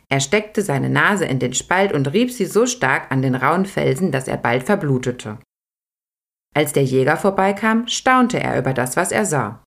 Er 0.08 0.18
steckte 0.18 0.62
seine 0.62 0.88
Nase 0.90 1.26
in 1.26 1.38
den 1.38 1.54
Spalt 1.54 1.92
und 1.92 2.12
rieb 2.12 2.32
sie 2.32 2.46
so 2.46 2.66
stark 2.66 3.12
an 3.12 3.22
den 3.22 3.36
rauen 3.36 3.66
Felsen, 3.66 4.10
dass 4.10 4.26
er 4.26 4.38
bald 4.38 4.64
verblutete. 4.64 5.38
Als 6.58 6.72
der 6.72 6.82
Jäger 6.82 7.16
vorbeikam, 7.16 7.86
staunte 7.86 8.40
er 8.40 8.58
über 8.58 8.74
das, 8.74 8.96
was 8.96 9.12
er 9.12 9.24
sah. 9.24 9.62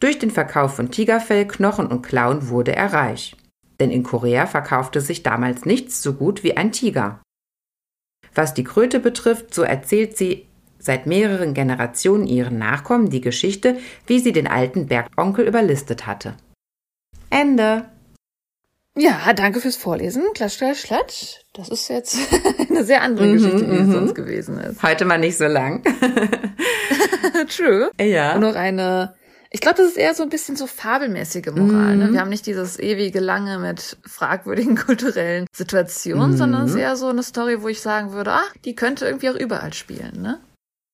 Durch 0.00 0.18
den 0.18 0.32
Verkauf 0.32 0.74
von 0.74 0.90
Tigerfell, 0.90 1.46
Knochen 1.46 1.86
und 1.86 2.02
Klauen 2.02 2.48
wurde 2.48 2.74
er 2.74 2.92
reich. 2.92 3.36
Denn 3.78 3.92
in 3.92 4.02
Korea 4.02 4.48
verkaufte 4.48 5.00
sich 5.00 5.22
damals 5.22 5.64
nichts 5.64 6.02
so 6.02 6.14
gut 6.14 6.42
wie 6.42 6.56
ein 6.56 6.72
Tiger. 6.72 7.20
Was 8.34 8.54
die 8.54 8.64
Kröte 8.64 8.98
betrifft, 8.98 9.54
so 9.54 9.62
erzählt 9.62 10.16
sie 10.16 10.48
seit 10.80 11.06
mehreren 11.06 11.54
Generationen 11.54 12.26
ihren 12.26 12.58
Nachkommen 12.58 13.08
die 13.08 13.20
Geschichte, 13.20 13.78
wie 14.08 14.18
sie 14.18 14.32
den 14.32 14.48
alten 14.48 14.88
Bergonkel 14.88 15.46
überlistet 15.46 16.04
hatte. 16.04 16.34
Ende. 17.30 17.88
Ja, 18.96 19.32
danke 19.32 19.60
fürs 19.60 19.76
Vorlesen. 19.76 20.22
Klatsch, 20.34 20.58
klatsch, 20.58 20.84
klatsch. 20.84 21.40
Das 21.52 21.68
ist 21.68 21.88
jetzt 21.88 22.16
eine 22.70 22.84
sehr 22.84 23.02
andere 23.02 23.32
Geschichte, 23.32 23.68
wie 23.70 23.76
es 23.76 23.90
sonst 23.90 24.14
gewesen 24.14 24.58
ist. 24.58 24.82
Heute 24.82 25.04
mal 25.04 25.18
nicht 25.18 25.36
so 25.36 25.46
lang. 25.46 25.82
True. 27.48 27.90
Ja. 28.00 28.34
Und 28.34 28.42
noch 28.42 28.54
eine, 28.54 29.14
ich 29.50 29.60
glaube, 29.60 29.78
das 29.78 29.88
ist 29.88 29.96
eher 29.96 30.14
so 30.14 30.22
ein 30.22 30.28
bisschen 30.28 30.54
so 30.54 30.68
fabelmäßige 30.68 31.46
Moral. 31.56 31.96
Ne? 31.96 32.06
Mhm. 32.06 32.12
Wir 32.12 32.20
haben 32.20 32.28
nicht 32.28 32.46
dieses 32.46 32.78
ewige 32.78 33.18
Lange 33.18 33.58
mit 33.58 33.96
fragwürdigen 34.06 34.76
kulturellen 34.86 35.46
Situationen, 35.52 36.36
sondern 36.36 36.64
es 36.66 36.70
ist 36.70 36.76
eher 36.76 36.94
so 36.94 37.08
eine 37.08 37.24
Story, 37.24 37.62
wo 37.62 37.68
ich 37.68 37.80
sagen 37.80 38.12
würde, 38.12 38.32
ah, 38.32 38.44
die 38.64 38.76
könnte 38.76 39.06
irgendwie 39.06 39.30
auch 39.30 39.36
überall 39.36 39.72
spielen, 39.72 40.22
ne? 40.22 40.40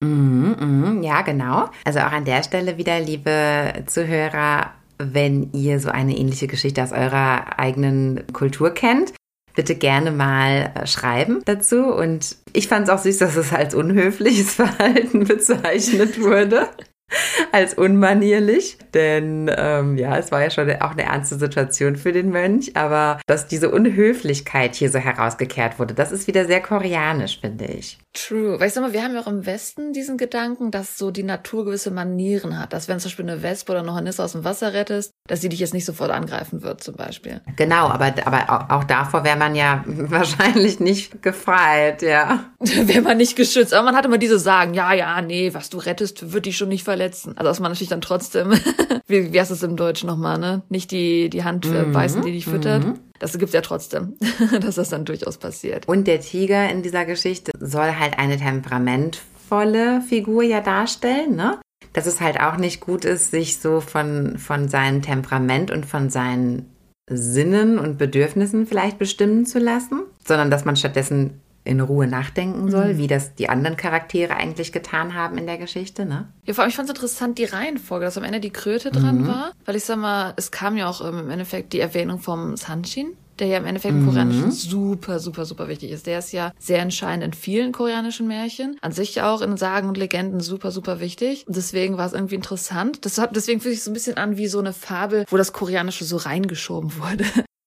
Mhm, 0.02 0.57
mhm, 0.59 1.02
ja, 1.02 1.21
genau. 1.21 1.69
Also 1.85 1.99
auch 1.99 2.12
an 2.12 2.25
der 2.25 2.42
Stelle 2.42 2.78
wieder, 2.78 2.99
liebe 3.00 3.85
Zuhörer, 3.87 4.73
wenn 5.00 5.52
ihr 5.52 5.80
so 5.80 5.88
eine 5.88 6.16
ähnliche 6.16 6.47
Geschichte 6.47 6.83
aus 6.83 6.92
eurer 6.92 7.59
eigenen 7.59 8.25
Kultur 8.33 8.71
kennt, 8.71 9.12
bitte 9.54 9.75
gerne 9.75 10.11
mal 10.11 10.73
äh, 10.75 10.87
schreiben 10.87 11.42
dazu. 11.45 11.85
Und 11.85 12.37
ich 12.52 12.69
fand 12.69 12.88
es 12.88 12.90
auch 12.90 12.99
süß, 12.99 13.19
dass 13.19 13.37
es 13.37 13.52
als 13.52 13.75
unhöfliches 13.75 14.54
Verhalten 14.54 15.25
bezeichnet 15.25 16.21
wurde. 16.21 16.69
Als 17.52 17.75
unmanierlich, 17.75 18.79
denn 18.95 19.50
ähm, 19.57 19.97
ja, 19.99 20.17
es 20.19 20.31
war 20.31 20.43
ja 20.43 20.50
schon 20.50 20.71
auch 20.81 20.93
eine 20.93 21.02
ernste 21.05 21.37
Situation 21.37 21.97
für 21.97 22.12
den 22.12 22.31
Mönch, 22.31 22.76
aber 22.76 23.19
dass 23.26 23.49
diese 23.49 23.71
Unhöflichkeit 23.71 24.75
hier 24.75 24.90
so 24.90 24.99
herausgekehrt 24.99 25.79
wurde, 25.79 25.95
das 25.95 26.12
ist 26.12 26.26
wieder 26.26 26.45
sehr 26.47 26.61
koreanisch, 26.61 27.40
finde 27.40 27.67
ich. 27.67 27.99
True. 28.12 28.59
Weißt 28.59 28.76
du 28.76 28.81
mal, 28.81 28.93
wir 28.93 29.05
haben 29.05 29.14
ja 29.14 29.21
auch 29.21 29.29
im 29.29 29.47
Westen 29.47 29.93
diesen 29.93 30.17
Gedanken, 30.19 30.73
dass 30.73 30.99
so 30.99 31.12
die 31.12 31.23
Natur 31.23 31.64
gewisse 31.64 31.93
Manieren 31.93 32.59
hat. 32.59 32.73
Dass 32.73 32.88
wenn 32.88 32.99
zum 32.99 33.09
Beispiel 33.09 33.29
eine 33.31 33.43
Wespe 33.43 33.71
oder 33.71 33.83
noch 33.85 33.95
eine 33.97 34.09
Nisse 34.09 34.25
aus 34.25 34.33
dem 34.33 34.43
Wasser 34.43 34.73
rettest, 34.75 35.12
dass 35.29 35.40
sie 35.40 35.49
dich 35.49 35.61
jetzt 35.61 35.75
nicht 35.75 35.85
sofort 35.85 36.11
angreifen 36.11 36.62
wird, 36.62 36.83
zum 36.83 36.97
Beispiel. 36.97 37.40
Genau, 37.57 37.87
aber, 37.88 38.12
aber 38.25 38.71
auch- 38.75 38.85
davor 38.85 39.23
wäre 39.25 39.37
man 39.38 39.55
ja 39.55 39.85
wahrscheinlich 39.87 40.81
nicht 40.81 41.23
gefeit, 41.23 42.02
ja. 42.02 42.50
Wäre 42.61 43.02
man 43.02 43.17
nicht 43.17 43.37
geschützt. 43.37 43.73
Aber 43.73 43.85
man 43.85 43.97
hat 43.97 44.05
immer 44.07 44.19
diese 44.19 44.38
Sagen, 44.40 44.75
ja, 44.75 44.93
ja, 44.93 45.21
nee, 45.23 45.55
was 45.55 45.71
du 45.71 45.79
rettest, 45.79 46.33
wird 46.33 46.47
dich 46.47 46.57
schon 46.57 46.69
nicht 46.69 46.83
verletzen. 46.85 47.00
Also 47.00 47.45
dass 47.45 47.61
man 47.61 47.73
natürlich 47.73 47.88
dann 47.88 48.00
trotzdem, 48.00 48.52
wie, 49.07 49.33
wie 49.33 49.40
heißt 49.40 49.50
es 49.50 49.62
im 49.62 49.76
Deutschen 49.76 50.09
nochmal, 50.09 50.38
ne? 50.38 50.62
Nicht 50.69 50.90
die, 50.90 51.30
die 51.30 51.45
Hand 51.45 51.66
äh, 51.66 51.85
beißen, 51.85 52.23
die 52.23 52.33
dich 52.33 52.47
füttert. 52.47 52.85
Das 53.19 53.38
gibt's 53.38 53.54
ja 53.54 53.61
trotzdem, 53.61 54.16
dass 54.61 54.76
das 54.76 54.88
dann 54.88 55.04
durchaus 55.04 55.38
passiert. 55.38 55.87
Und 55.88 56.07
der 56.07 56.21
Tiger 56.21 56.71
in 56.71 56.83
dieser 56.83 57.04
Geschichte 57.04 57.52
soll 57.59 57.97
halt 57.99 58.19
eine 58.19 58.37
temperamentvolle 58.37 60.00
Figur 60.02 60.42
ja 60.42 60.61
darstellen, 60.61 61.37
ne? 61.37 61.59
Dass 61.92 62.07
es 62.07 62.21
halt 62.21 62.40
auch 62.40 62.57
nicht 62.57 62.80
gut 62.80 63.04
ist, 63.04 63.30
sich 63.30 63.59
so 63.59 63.80
von, 63.80 64.38
von 64.38 64.69
seinem 64.69 65.02
Temperament 65.02 65.71
und 65.71 65.87
von 65.87 66.09
seinen 66.09 66.71
Sinnen 67.11 67.78
und 67.78 67.99
Bedürfnissen 67.99 68.66
vielleicht 68.66 68.99
bestimmen 68.99 69.45
zu 69.45 69.59
lassen, 69.59 70.02
sondern 70.25 70.50
dass 70.50 70.64
man 70.64 70.76
stattdessen 70.76 71.40
in 71.64 71.81
Ruhe 71.81 72.07
nachdenken 72.07 72.71
soll, 72.71 72.97
wie 72.97 73.07
das 73.07 73.35
die 73.35 73.49
anderen 73.49 73.76
Charaktere 73.76 74.35
eigentlich 74.35 74.73
getan 74.73 75.14
haben 75.14 75.37
in 75.37 75.47
der 75.47 75.59
Geschichte, 75.59 76.07
ne? 76.07 76.29
Ja, 76.47 76.55
vor 76.55 76.62
allem, 76.62 76.71
ich 76.71 76.76
fand 76.76 76.88
es 76.88 76.95
interessant, 76.95 77.38
die 77.38 77.45
Reihenfolge, 77.45 78.07
dass 78.07 78.17
am 78.17 78.25
Ende 78.25 78.40
die 78.40 78.50
Kröte 78.50 78.90
dran 78.90 79.26
war. 79.26 79.52
Weil 79.67 79.76
ich 79.76 79.85
sag 79.85 79.99
mal, 79.99 80.33
es 80.37 80.50
kam 80.50 80.76
ja 80.76 80.88
auch 80.88 81.07
ähm, 81.07 81.19
im 81.19 81.31
Endeffekt 81.31 81.73
die 81.73 81.81
Erwähnung 81.81 82.19
vom 82.19 82.57
Sanshin, 82.57 83.12
der 83.38 83.49
ja 83.49 83.59
im 83.59 83.67
Endeffekt 83.67 83.95
im 83.95 84.07
Koreanischen 84.07 84.50
super, 84.50 85.19
super, 85.19 85.45
super 85.45 85.69
wichtig 85.69 85.90
ist. 85.90 86.07
Der 86.07 86.19
ist 86.19 86.33
ja 86.33 86.52
sehr 86.59 86.81
entscheidend 86.81 87.25
in 87.25 87.33
vielen 87.33 87.73
koreanischen 87.73 88.26
Märchen. 88.26 88.76
An 88.81 88.93
sich 88.93 89.14
ja 89.14 89.33
auch 89.33 89.40
in 89.43 89.57
Sagen 89.57 89.88
und 89.88 89.97
Legenden 89.97 90.40
super, 90.40 90.71
super 90.71 91.00
wichtig. 91.00 91.47
Und 91.47 91.57
deswegen 91.57 91.97
war 91.99 92.07
es 92.07 92.12
irgendwie 92.12 92.35
interessant. 92.35 93.05
Das 93.05 93.19
hat, 93.19 93.35
deswegen 93.37 93.61
fühlt 93.61 93.75
sich 93.75 93.85
so 93.85 93.90
ein 93.90 93.95
bisschen 93.95 94.17
an 94.17 94.37
wie 94.37 94.47
so 94.47 94.59
eine 94.59 94.73
Fabel, 94.73 95.25
wo 95.29 95.37
das 95.37 95.52
Koreanische 95.52 96.05
so 96.05 96.17
reingeschoben 96.17 96.93
wurde. 96.99 97.25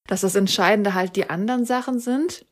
Dass 0.08 0.22
das 0.22 0.36
Entscheidende 0.36 0.94
halt 0.94 1.16
die 1.16 1.30
anderen 1.30 1.66
Sachen 1.66 2.00
sind. 2.00 2.46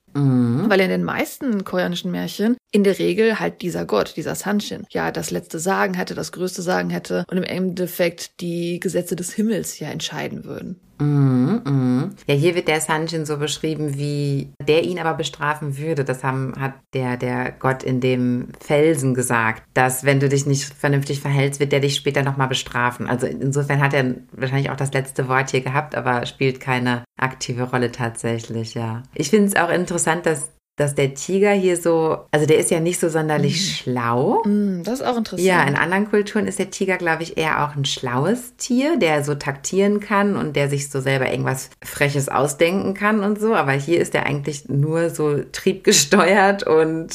Weil 0.69 0.79
in 0.81 0.89
den 0.89 1.03
meisten 1.03 1.63
koreanischen 1.63 2.11
Märchen 2.11 2.57
in 2.71 2.83
der 2.83 2.97
Regel 2.99 3.39
halt 3.39 3.61
dieser 3.61 3.85
Gott, 3.85 4.13
dieser 4.15 4.35
Sanshin, 4.35 4.85
ja 4.89 5.11
das 5.11 5.31
letzte 5.31 5.59
Sagen 5.59 5.93
hätte, 5.93 6.15
das 6.15 6.31
größte 6.31 6.61
Sagen 6.61 6.89
hätte 6.89 7.25
und 7.29 7.37
im 7.37 7.43
Endeffekt 7.43 8.39
die 8.41 8.79
Gesetze 8.79 9.15
des 9.15 9.33
Himmels 9.33 9.79
ja 9.79 9.89
entscheiden 9.89 10.45
würden. 10.45 10.79
Mhm, 11.01 11.61
mhm. 11.65 12.09
Ja, 12.27 12.35
hier 12.35 12.53
wird 12.53 12.67
der 12.67 12.79
Sanjin 12.79 13.25
so 13.25 13.37
beschrieben, 13.37 13.97
wie 13.97 14.53
der 14.67 14.83
ihn 14.83 14.99
aber 14.99 15.15
bestrafen 15.15 15.77
würde. 15.77 16.05
Das 16.05 16.23
haben, 16.23 16.53
hat 16.59 16.75
der, 16.93 17.17
der 17.17 17.51
Gott 17.51 17.81
in 17.81 18.01
dem 18.01 18.49
Felsen 18.59 19.15
gesagt, 19.15 19.63
dass 19.73 20.03
wenn 20.03 20.19
du 20.19 20.29
dich 20.29 20.45
nicht 20.45 20.65
vernünftig 20.65 21.19
verhältst, 21.19 21.59
wird 21.59 21.71
der 21.71 21.79
dich 21.79 21.95
später 21.95 22.21
nochmal 22.21 22.49
bestrafen. 22.49 23.07
Also 23.07 23.25
insofern 23.25 23.81
hat 23.81 23.95
er 23.95 24.15
wahrscheinlich 24.31 24.69
auch 24.69 24.75
das 24.75 24.93
letzte 24.93 25.27
Wort 25.27 25.49
hier 25.49 25.61
gehabt, 25.61 25.95
aber 25.95 26.25
spielt 26.27 26.59
keine 26.59 27.03
aktive 27.17 27.63
Rolle 27.63 27.91
tatsächlich, 27.91 28.75
ja. 28.75 29.01
Ich 29.15 29.31
finde 29.31 29.47
es 29.47 29.55
auch 29.55 29.69
interessant, 29.69 30.27
dass 30.27 30.51
dass 30.77 30.95
der 30.95 31.13
Tiger 31.13 31.51
hier 31.51 31.77
so, 31.77 32.25
also 32.31 32.45
der 32.45 32.57
ist 32.57 32.71
ja 32.71 32.79
nicht 32.79 32.99
so 32.99 33.09
sonderlich 33.09 33.77
schlau. 33.77 34.41
Hm, 34.43 34.83
das 34.83 35.01
ist 35.01 35.05
auch 35.05 35.17
interessant. 35.17 35.47
Ja, 35.47 35.63
in 35.63 35.75
anderen 35.75 36.09
Kulturen 36.09 36.47
ist 36.47 36.59
der 36.59 36.71
Tiger, 36.71 36.97
glaube 36.97 37.23
ich, 37.23 37.37
eher 37.37 37.63
auch 37.63 37.75
ein 37.75 37.85
schlaues 37.85 38.55
Tier, 38.55 38.97
der 38.97 39.23
so 39.23 39.35
taktieren 39.35 39.99
kann 39.99 40.35
und 40.35 40.55
der 40.55 40.69
sich 40.69 40.89
so 40.89 41.01
selber 41.01 41.29
irgendwas 41.29 41.69
Freches 41.83 42.29
ausdenken 42.29 42.93
kann 42.93 43.19
und 43.19 43.39
so. 43.39 43.53
Aber 43.53 43.73
hier 43.73 43.99
ist 43.99 44.15
er 44.15 44.25
eigentlich 44.25 44.69
nur 44.69 45.09
so 45.09 45.43
triebgesteuert 45.51 46.63
und 46.63 47.09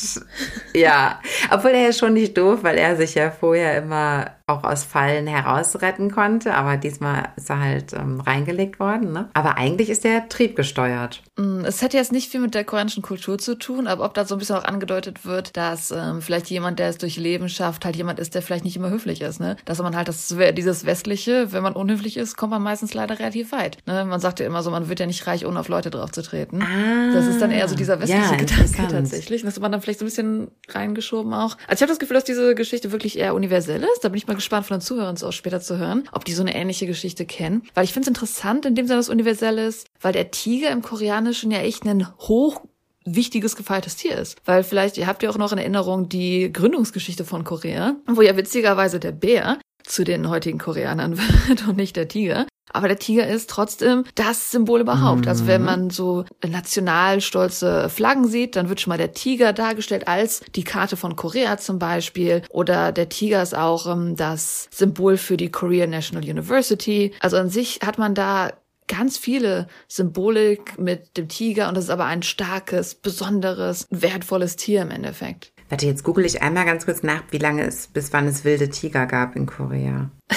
ja, 0.75 1.21
obwohl 1.51 1.71
er 1.71 1.89
ist 1.89 1.99
schon 1.99 2.13
nicht 2.13 2.37
doof, 2.37 2.61
weil 2.63 2.77
er 2.77 2.97
sich 2.97 3.15
ja 3.15 3.31
vorher 3.31 3.79
immer 3.79 4.36
auch 4.49 4.63
aus 4.63 4.85
Fallen 4.85 5.27
herausretten 5.27 6.13
konnte. 6.13 6.55
Aber 6.55 6.77
diesmal 6.77 7.31
ist 7.37 7.51
er 7.51 7.61
halt 7.61 7.93
ähm, 7.93 8.21
reingelegt 8.21 8.79
worden. 8.79 9.13
Ne? 9.13 9.29
Aber 9.35 9.57
eigentlich 9.57 9.91
ist 9.91 10.05
er 10.05 10.29
triebgesteuert. 10.29 11.23
Mm, 11.37 11.65
Es 11.65 11.83
hätte 11.83 11.97
jetzt 11.97 12.13
nicht 12.13 12.31
viel 12.31 12.41
mit 12.41 12.55
der 12.55 12.65
koreanischen 12.65 13.03
Kultur 13.03 13.39
zu 13.39 13.57
tun, 13.59 13.89
aber 13.89 14.05
ob 14.05 14.15
da 14.15 14.25
so 14.25 14.37
ein 14.37 14.39
bisschen 14.39 14.57
auch 14.57 14.65
angedeutet 14.65 15.25
wird, 15.25 15.57
dass 15.57 15.91
ähm, 15.91 16.23
vielleicht 16.23 16.49
jemand, 16.49 16.79
der 16.79 16.91
es 16.91 16.99
durch 16.99 17.17
Leben 17.17 17.49
schafft, 17.49 17.85
halt 17.85 17.97
jemand 17.97 18.21
ist, 18.21 18.37
der 18.37 18.43
vielleicht 18.43 18.65
nicht 18.65 18.77
immer 18.77 18.91
höflich 18.91 19.21
ist, 19.21 19.41
ne? 19.41 19.57
Dass 19.65 19.81
man 19.83 19.97
halt 19.97 20.07
das 20.07 20.35
dieses 20.57 20.87
westliche, 20.87 21.53
wenn 21.53 21.63
man 21.65 21.73
unhöflich 21.75 22.17
ist, 22.17 22.37
kommt 22.37 22.53
man 22.53 22.63
meistens 22.63 22.95
leider 22.95 23.19
relativ 23.19 23.51
weit. 23.51 23.79
Ne? 23.87 24.05
Man 24.05 24.21
sagt 24.21 24.39
ja 24.39 24.47
immer 24.47 24.63
so, 24.63 24.71
man 24.71 24.89
wird 24.89 25.01
ja 25.01 25.07
nicht 25.07 25.27
reich, 25.27 25.45
ohne 25.45 25.59
auf 25.59 25.69
Leute 25.69 25.91
drauf 25.91 26.13
zu 26.13 26.23
treten. 26.23 26.63
Ah, 26.63 27.13
Das 27.13 27.27
ist 27.27 27.41
dann 27.43 27.51
eher 27.51 27.69
so 27.69 27.75
dieser 27.75 28.01
westliche 28.01 28.23
ja, 28.23 28.37
Gedanke 28.37 28.87
tatsächlich. 28.89 29.43
Das 29.43 29.55
hat 29.57 29.63
man 29.63 29.73
dann 29.73 29.81
vielleicht 29.83 29.99
so 29.99 30.05
ein 30.05 30.09
bisschen 30.09 30.49
reingeschoben 30.69 31.35
auch. 31.35 31.57
Also 31.67 31.75
ich 31.75 31.83
habe 31.83 31.91
das 31.91 31.99
Gefühl, 31.99 32.15
dass 32.15 32.25
diese 32.25 32.55
Geschichte 32.55 32.93
wirklich 32.93 33.19
eher 33.19 33.35
universell 33.35 33.83
ist. 33.83 34.05
Da 34.05 34.09
bin 34.09 34.19
ich 34.19 34.27
mal 34.27 34.36
gespannt 34.37 34.67
von 34.67 34.77
den 34.77 34.83
Zuhörern 34.83 35.17
auch 35.23 35.33
später 35.33 35.61
zu 35.61 35.79
hören, 35.79 36.09
ob 36.13 36.25
die 36.25 36.33
so 36.33 36.43
eine 36.43 36.55
ähnliche 36.55 36.87
Geschichte 36.87 37.27
kennen. 37.27 37.63
Weil 37.75 37.85
ich 37.85 37.93
finde 37.93 38.05
es 38.05 38.09
interessant, 38.09 38.65
in 38.67 38.75
dem 38.75 38.87
Sinne, 38.87 38.99
dass 38.99 39.09
universell 39.09 39.59
ist, 39.59 39.89
weil 40.01 40.13
der 40.13 40.31
Tiger 40.31 40.71
im 40.71 40.83
Koreanischen 40.83 41.51
ja 41.51 41.59
echt 41.59 41.85
ein 41.85 42.07
hoch 42.19 42.63
wichtiges 43.07 43.57
gefeiertes 43.57 43.97
Tier 43.97 44.17
ist. 44.19 44.37
Weil 44.45 44.65
vielleicht, 44.65 44.99
ihr 44.99 45.07
habt 45.07 45.23
ja 45.23 45.31
auch 45.31 45.39
noch 45.39 45.53
in 45.53 45.59
Erinnerung 45.59 46.09
die 46.09 46.53
Gründungsgeschichte 46.53 47.25
von 47.25 47.45
Korea, 47.45 47.97
wo 48.07 48.21
ja 48.21 48.37
witzigerweise 48.37 49.01
der 49.01 49.13
Bär 49.13 49.59
zu 49.87 50.05
den 50.05 50.29
heutigen 50.29 50.59
Koreanern 50.59 51.19
wird 51.49 51.67
und 51.67 51.77
nicht 51.77 51.97
der 51.97 52.09
Tiger. 52.09 52.47
Aber 52.73 52.89
der 52.89 52.99
Tiger 52.99 53.27
ist 53.27 53.49
trotzdem 53.49 54.05
das 54.17 54.51
Symbol 54.51 54.81
überhaupt. 54.81 55.29
Also 55.29 55.47
wenn 55.47 55.63
man 55.63 55.89
so 55.89 56.25
national 56.47 57.21
stolze 57.21 57.89
Flaggen 57.89 58.27
sieht, 58.27 58.57
dann 58.57 58.69
wird 58.69 58.81
schon 58.81 58.91
mal 58.91 58.99
der 58.99 59.13
Tiger 59.13 59.53
dargestellt 59.53 60.09
als 60.09 60.43
die 60.55 60.65
Karte 60.65 60.97
von 60.97 61.17
Korea 61.17 61.59
zum 61.59 61.79
Beispiel. 61.79 62.43
Oder 62.51 62.93
der 62.93 63.09
Tiger 63.09 63.43
ist 63.43 63.57
auch 63.57 63.87
ähm, 63.87 64.17
das 64.17 64.69
Symbol 64.73 65.17
für 65.17 65.37
die 65.37 65.51
Korean 65.51 65.91
National 65.91 66.29
University. 66.29 67.15
Also 67.21 67.37
an 67.37 67.49
sich 67.49 67.81
hat 67.83 67.99
man 67.99 68.15
da 68.15 68.53
ganz 68.89 69.17
viele 69.17 69.69
Symbolik 69.89 70.79
mit 70.79 71.17
dem 71.17 71.29
Tiger 71.29 71.69
und 71.69 71.77
das 71.77 71.85
ist 71.85 71.91
aber 71.91 72.05
ein 72.05 72.23
starkes, 72.23 72.95
besonderes, 72.95 73.87
wertvolles 73.91 74.57
Tier 74.57 74.83
im 74.83 74.91
Endeffekt. 74.91 75.53
Warte, 75.69 75.87
jetzt 75.87 76.05
google 76.05 76.25
ich 76.25 76.43
einmal 76.43 76.65
ganz 76.65 76.85
kurz 76.85 77.03
nach, 77.03 77.23
wie 77.31 77.39
lange 77.39 77.67
es, 77.67 77.89
bis 77.89 78.13
wann 78.13 78.29
es 78.29 78.45
wilde 78.45 78.69
Tiger 78.69 79.07
gab 79.07 79.35
in 79.35 79.47
Korea. 79.47 80.11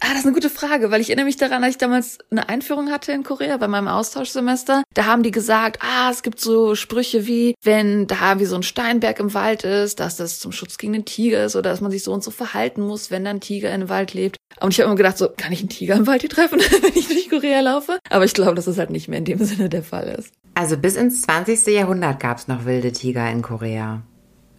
ah, 0.00 0.08
das 0.08 0.20
ist 0.20 0.26
eine 0.26 0.34
gute 0.34 0.50
Frage, 0.50 0.90
weil 0.90 1.00
ich 1.00 1.10
erinnere 1.10 1.26
mich 1.26 1.36
daran, 1.36 1.62
als 1.62 1.74
ich 1.74 1.78
damals 1.78 2.18
eine 2.30 2.48
Einführung 2.48 2.90
hatte 2.90 3.12
in 3.12 3.22
Korea 3.22 3.56
bei 3.58 3.68
meinem 3.68 3.88
Austauschsemester. 3.88 4.82
Da 4.94 5.04
haben 5.04 5.22
die 5.22 5.30
gesagt, 5.30 5.78
ah, 5.82 6.10
es 6.10 6.22
gibt 6.22 6.40
so 6.40 6.74
Sprüche 6.74 7.26
wie, 7.26 7.54
wenn 7.62 8.06
da 8.06 8.40
wie 8.40 8.46
so 8.46 8.56
ein 8.56 8.62
Steinberg 8.62 9.20
im 9.20 9.34
Wald 9.34 9.64
ist, 9.64 10.00
dass 10.00 10.16
das 10.16 10.38
zum 10.38 10.52
Schutz 10.52 10.78
gegen 10.78 10.94
den 10.94 11.04
Tiger 11.04 11.44
ist 11.44 11.54
oder 11.54 11.70
dass 11.70 11.80
man 11.80 11.90
sich 11.90 12.02
so 12.02 12.12
und 12.12 12.24
so 12.24 12.30
verhalten 12.30 12.82
muss, 12.82 13.10
wenn 13.10 13.24
dann 13.24 13.36
ein 13.36 13.40
Tiger 13.40 13.72
im 13.74 13.88
Wald 13.88 14.14
lebt. 14.14 14.36
Und 14.60 14.72
ich 14.72 14.80
habe 14.80 14.86
immer 14.86 14.96
gedacht, 14.96 15.18
so, 15.18 15.28
kann 15.28 15.52
ich 15.52 15.60
einen 15.60 15.68
Tiger 15.68 15.96
im 15.96 16.06
Wald 16.06 16.22
hier 16.22 16.30
treffen, 16.30 16.60
wenn 16.82 16.94
ich 16.94 17.08
durch 17.08 17.28
Korea 17.28 17.60
laufe? 17.60 17.98
Aber 18.10 18.24
ich 18.24 18.34
glaube, 18.34 18.54
dass 18.54 18.64
das 18.64 18.78
halt 18.78 18.90
nicht 18.90 19.08
mehr 19.08 19.18
in 19.18 19.24
dem 19.24 19.44
Sinne 19.44 19.68
der 19.68 19.82
Fall 19.82 20.16
ist. 20.18 20.32
Also 20.54 20.76
bis 20.76 20.96
ins 20.96 21.22
20. 21.22 21.66
Jahrhundert 21.68 22.20
gab 22.20 22.38
es 22.38 22.48
noch 22.48 22.64
wilde 22.64 22.92
Tiger 22.92 23.30
in 23.30 23.42
Korea. 23.42 24.02